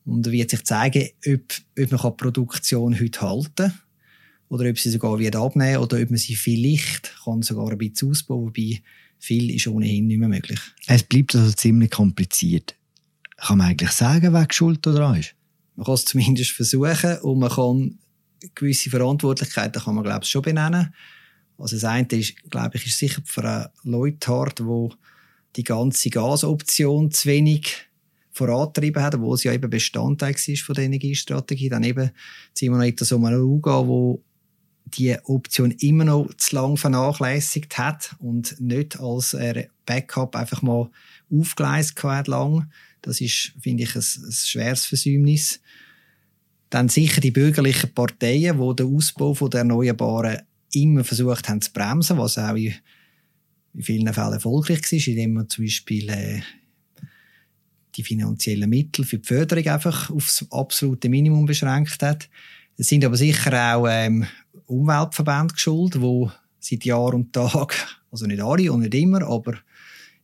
Und 0.09 0.25
er 0.27 0.33
wird 0.33 0.49
sich 0.49 0.63
zeigen, 0.63 1.09
ob, 1.27 1.41
ob 1.77 1.91
man 1.91 2.01
die 2.01 2.17
Produktion 2.17 2.99
heute 2.99 3.21
halten 3.21 3.53
kann 3.55 3.73
oder 4.49 4.69
ob 4.69 4.79
sie 4.79 4.89
sogar 4.89 5.19
wieder 5.19 5.39
abnehmen 5.39 5.77
oder 5.77 6.01
ob 6.01 6.09
man 6.09 6.17
sie 6.17 6.35
vielleicht 6.35 7.13
kann 7.23 7.41
sogar 7.41 7.71
ein 7.71 7.77
bisschen 7.77 8.09
ausbauen 8.09 8.47
wobei 8.47 8.81
viel 9.19 9.53
ist 9.53 9.67
ohnehin 9.67 10.07
nicht 10.07 10.19
mehr 10.19 10.29
möglich. 10.29 10.59
Es 10.87 11.03
bleibt 11.03 11.35
also 11.35 11.51
ziemlich 11.51 11.91
kompliziert. 11.91 12.75
Kann 13.37 13.57
man 13.57 13.67
eigentlich 13.67 13.91
sagen, 13.91 14.33
wer 14.33 14.47
Schuld 14.49 14.85
daran 14.85 15.19
ist? 15.19 15.35
Man 15.75 15.85
kann 15.85 15.95
es 15.95 16.05
zumindest 16.05 16.51
versuchen 16.51 17.17
und 17.19 17.39
man 17.39 17.49
kann 17.49 17.99
gewisse 18.55 18.89
Verantwortlichkeiten 18.89 19.81
kann 19.81 19.95
man 19.95 20.03
glaube 20.03 20.23
ich 20.23 20.29
schon 20.29 20.41
benennen. 20.41 20.93
Also 21.57 21.75
das 21.75 21.83
eine 21.83 22.07
ist, 22.11 22.35
glaube 22.49 22.77
ich, 22.77 22.85
ist 22.85 22.97
sicher 22.97 23.21
für 23.25 23.71
Leute 23.83 24.31
wo 24.61 24.93
die 25.55 25.63
ganze 25.63 26.09
Gasoption 26.09 27.11
zu 27.11 27.27
wenig 27.27 27.88
vorantrieben 28.39 29.03
hat, 29.03 29.19
wo 29.19 29.33
es 29.33 29.43
ja 29.43 29.53
eben 29.53 29.69
Bestandteil 29.69 30.33
war 30.33 30.55
von 30.57 30.75
der 30.75 30.85
Energiestrategie. 30.85 31.69
Dann 31.69 31.83
eben 31.83 32.11
Simon 32.53 32.81
Ita 32.81 33.05
Sommaruga, 33.05 33.85
wo 33.85 34.23
die 34.85 35.15
Option 35.25 35.71
immer 35.71 36.05
noch 36.05 36.33
zu 36.37 36.55
lang 36.55 36.77
vernachlässigt 36.77 37.77
hat 37.77 38.15
und 38.19 38.59
nicht 38.59 38.99
als 38.99 39.37
Backup 39.85 40.35
einfach 40.35 40.61
mal 40.61 40.89
aufgeleistet 41.29 42.03
hat 42.03 42.27
lang. 42.27 42.71
Das 43.01 43.21
ist, 43.21 43.53
finde 43.61 43.83
ich, 43.83 43.95
ein, 43.95 44.01
ein 44.01 44.31
schweres 44.31 44.85
Versäumnis. 44.85 45.59
Dann 46.69 46.89
sicher 46.89 47.21
die 47.21 47.31
bürgerlichen 47.31 47.93
Parteien, 47.93 48.59
die 48.59 48.75
den 48.75 48.95
Ausbau 48.95 49.33
der 49.47 49.59
Erneuerbaren 49.59 50.41
immer 50.73 51.03
versucht 51.03 51.49
haben 51.49 51.61
zu 51.61 51.71
bremsen, 51.71 52.17
was 52.17 52.37
auch 52.37 52.55
in, 52.55 52.73
vielen 53.79 54.11
Fällen 54.13 54.33
erfolgreich 54.33 54.81
war, 54.91 55.07
indem 55.07 55.33
man 55.33 55.49
zum 55.49 55.65
Beispiel 55.65 56.09
äh, 56.09 56.41
die 57.99 58.03
finanziellen 58.03 58.69
Mittel 58.69 59.03
für 59.03 59.17
die 59.17 59.27
Förderung 59.27 59.67
einfach 59.67 60.09
aufs 60.09 60.45
absolute 60.51 61.09
Minimum 61.09 61.45
beschränkt 61.45 62.01
hat. 62.01 62.29
Es 62.77 62.87
sind 62.87 63.03
aber 63.03 63.17
sicher 63.17 63.75
auch 63.75 63.87
ähm, 63.89 64.25
Umweltverbände 64.67 65.53
geschuldet, 65.53 66.01
wo 66.01 66.31
seit 66.59 66.85
Jahr 66.85 67.13
und 67.13 67.33
Tag, 67.33 67.75
also 68.11 68.25
nicht 68.25 68.41
alle 68.41 68.71
und 68.71 68.81
nicht 68.81 68.95
immer, 68.95 69.21
aber 69.23 69.55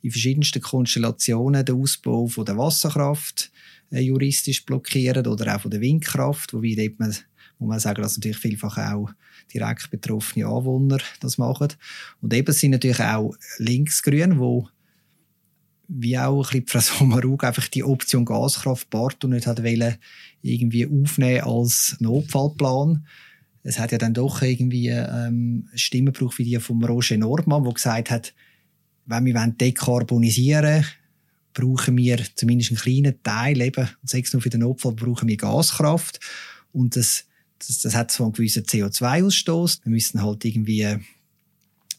in 0.02 0.12
verschiedensten 0.12 0.62
Konstellationen 0.62 1.66
den 1.66 1.76
Ausbau 1.76 2.28
von 2.28 2.46
der 2.46 2.58
Wasserkraft 2.58 3.52
äh, 3.92 4.00
juristisch 4.00 4.66
blockieren 4.66 5.28
oder 5.28 5.56
auch 5.56 5.62
von 5.62 5.72
der 5.72 5.82
Windkraft, 5.82 6.54
wobei 6.54 6.76
dort 6.78 7.00
man, 7.00 7.10
muss 7.60 7.70
man 7.70 7.80
sagen, 7.80 8.02
dass 8.02 8.16
natürlich 8.16 8.38
vielfach 8.38 8.78
auch 8.78 9.10
direkt 9.54 9.92
betroffene 9.92 10.46
Anwohner 10.46 11.00
das 11.20 11.38
machen. 11.38 11.74
Und 12.22 12.34
eben 12.34 12.54
sind 12.54 12.72
natürlich 12.72 13.02
auch 13.02 13.36
Linksgrün, 13.58 14.40
wo 14.40 14.70
wie 15.88 16.18
auch 16.18 16.52
ein 16.52 16.66
Frau 16.68 16.80
Sommerug 16.80 17.44
einfach 17.44 17.68
die 17.68 17.84
Option 17.84 18.26
Gaskraft 18.26 18.90
Bartu 18.90 19.28
nicht 19.28 19.48
hat 19.48 19.64
wollen, 19.64 19.96
irgendwie 20.42 20.86
aufnehmen 20.86 21.42
als 21.42 21.96
Notfallplan. 22.00 23.06
Es 23.64 23.80
hat 23.80 23.92
ja 23.92 23.98
dann 23.98 24.14
doch 24.14 24.42
irgendwie 24.42 24.90
ähm, 24.90 25.70
Stimmen 25.74 26.14
gebraucht 26.14 26.38
wie 26.38 26.44
die 26.44 26.60
von 26.60 26.84
Roger 26.84 27.18
Nordmann, 27.18 27.64
der 27.64 27.74
gesagt 27.74 28.12
hat, 28.12 28.34
wenn 29.06 29.26
wir 29.26 29.48
dekarbonisieren 29.48 30.64
wollen, 30.64 30.86
brauchen 31.54 31.98
wir 31.98 32.20
zumindest 32.36 32.72
einen 32.72 32.80
kleinen 32.80 33.24
Teil, 33.24 33.62
eben, 33.62 33.90
sechs 34.04 34.34
nur 34.34 34.42
für 34.42 34.50
den 34.50 34.60
Notfall, 34.62 34.94
brauchen 34.94 35.28
wir 35.28 35.38
Gaskraft. 35.38 36.20
Und 36.72 36.96
das, 36.96 37.26
das, 37.60 37.80
das 37.80 37.96
hat 37.96 38.12
zwar 38.12 38.28
einen 38.28 38.34
gewissen 38.34 38.64
CO2-Ausstoß. 38.64 39.86
Wir 39.86 39.90
müssen 39.90 40.22
halt 40.22 40.44
irgendwie 40.46 40.98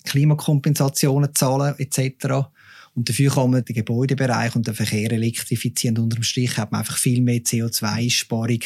Klimakompensationen 0.04 1.34
zahlen, 1.34 1.74
etc. 1.78 2.48
Und 2.96 3.10
dafür 3.10 3.30
kann 3.30 3.50
man 3.50 3.62
den 3.62 3.76
Gebäudebereich 3.76 4.56
und 4.56 4.66
den 4.66 4.74
Verkehr 4.74 5.12
elektrifizieren. 5.12 5.98
Unterm 5.98 6.22
Strich 6.22 6.56
hat 6.56 6.72
man 6.72 6.80
einfach 6.80 6.96
viel 6.96 7.20
mehr 7.20 7.40
CO2-Einsparung, 7.40 8.60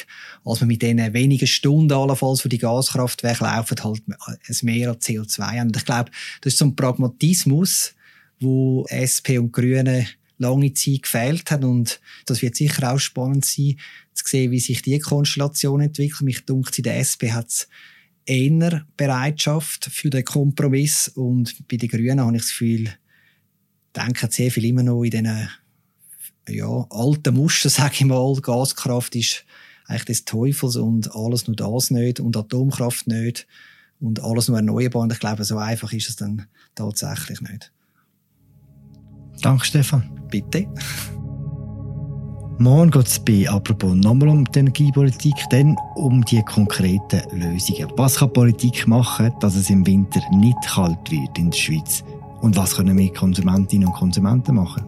als 0.45 0.61
man 0.61 0.69
mit 0.69 0.83
diesen 0.83 1.13
wenigen 1.13 1.49
Stunden 1.49 1.93
allenfalls, 1.93 2.45
wo 2.45 2.49
die 2.49 2.59
Gaskraftwerke 2.59 3.43
laufen, 3.43 3.83
halt 3.83 4.03
ein 4.07 4.57
Mehr 4.63 4.91
an 4.91 4.97
CO2 4.99 5.41
haben. 5.41 5.67
Und 5.67 5.77
ich 5.77 5.85
glaube, 5.85 6.13
das 6.43 6.53
ist 6.53 6.61
so 6.61 6.67
ein 6.67 6.77
Pragmatismus, 6.77 7.95
wo 8.39 8.87
SP 8.87 9.39
und 9.39 9.53
Grüne 9.53 10.07
lange 10.39 10.73
Zeit 10.75 11.03
gefehlt 11.03 11.51
hat. 11.51 11.65
Und 11.65 12.01
das 12.27 12.41
wird 12.41 12.55
sicher 12.55 12.93
auch 12.93 13.01
spannend 13.01 13.45
sein, 13.45 13.81
zu 14.15 14.25
sehen, 14.29 14.53
wie 14.53 14.61
sich 14.61 14.81
die 14.83 15.01
Konstellation 15.01 15.81
entwickelt. 15.81 16.23
Mich 16.23 16.45
dunkt, 16.45 16.79
in 16.79 16.85
der 16.85 17.01
SP 17.03 17.35
hat 17.35 17.49
es 17.49 17.69
eher 18.27 18.87
Bereitschaft 18.97 19.87
für 19.87 20.09
den 20.09 20.25
Kompromiss. 20.25 21.09
Und 21.09 21.67
bei 21.67 21.77
den 21.77 21.89
Grünen 21.89 22.21
habe 22.21 22.37
ich 22.37 22.43
das 22.43 22.51
Gefühl, 22.51 22.91
denken 23.97 24.31
sehr 24.31 24.51
viel 24.51 24.65
immer 24.65 24.83
noch 24.83 25.03
in 25.03 25.11
diesen 25.11 25.49
ja, 26.49 26.87
alten 26.91 27.35
Mustern, 27.35 27.71
sage 27.71 27.95
ich 27.95 28.05
mal. 28.05 28.35
Gaskraft 28.41 29.15
ist 29.17 29.45
eigentlich 29.87 30.05
des 30.05 30.25
Teufels 30.25 30.77
und 30.77 31.15
alles 31.15 31.47
nur 31.47 31.57
das 31.57 31.91
nicht 31.91 32.21
und 32.21 32.37
Atomkraft 32.37 33.07
nicht 33.07 33.47
und 34.01 34.23
alles 34.23 34.49
nur 34.49 34.59
erneuerbar. 34.59 35.03
Und 35.03 35.13
ich 35.13 35.21
glaube, 35.21 35.45
so 35.45 35.59
einfach 35.59 35.93
ist 35.93 36.09
es 36.09 36.17
dann 36.17 36.47
tatsächlich 36.75 37.41
nicht. 37.41 37.73
Danke, 39.43 39.65
Stefan. 39.65 40.11
Bitte. 40.31 40.67
Morgen 42.61 42.91
geht 42.91 43.07
es 43.07 43.19
bei 43.19 43.49
«Apropos» 43.49 43.95
nochmal 43.95 44.29
um 44.29 44.45
die 44.45 44.59
Energiepolitik, 44.59 45.35
dann 45.49 45.79
um 45.95 46.23
die 46.27 46.43
konkreten 46.43 47.23
Lösungen. 47.33 47.91
Was 47.97 48.17
kann 48.17 48.35
Politik 48.35 48.87
machen, 48.87 49.33
dass 49.41 49.55
es 49.55 49.71
im 49.71 49.87
Winter 49.87 50.21
nicht 50.31 50.59
kalt 50.67 51.11
wird 51.11 51.39
in 51.39 51.51
der 51.51 51.57
Schweiz? 51.57 52.05
Und 52.41 52.57
was 52.57 52.77
können 52.77 52.97
wir 52.97 53.13
Konsumentinnen 53.13 53.89
und 53.89 53.95
Konsumenten 53.95 54.55
machen? 54.55 54.85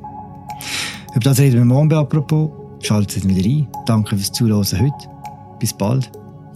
Über 1.15 1.21
das 1.21 1.39
reden 1.39 1.59
wir 1.59 1.65
morgen 1.65 1.89
bei 1.89 1.97
«Apropos». 1.97 2.51
Schaltet 2.81 3.29
wieder 3.29 3.49
ein. 3.49 3.69
Danke 3.87 4.17
fürs 4.17 4.33
Zuhören 4.33 4.65
heute. 4.65 5.09
Bis 5.61 5.73
bald. 5.73 6.11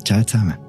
Ciao 0.04 0.24
zusammen. 0.24 0.65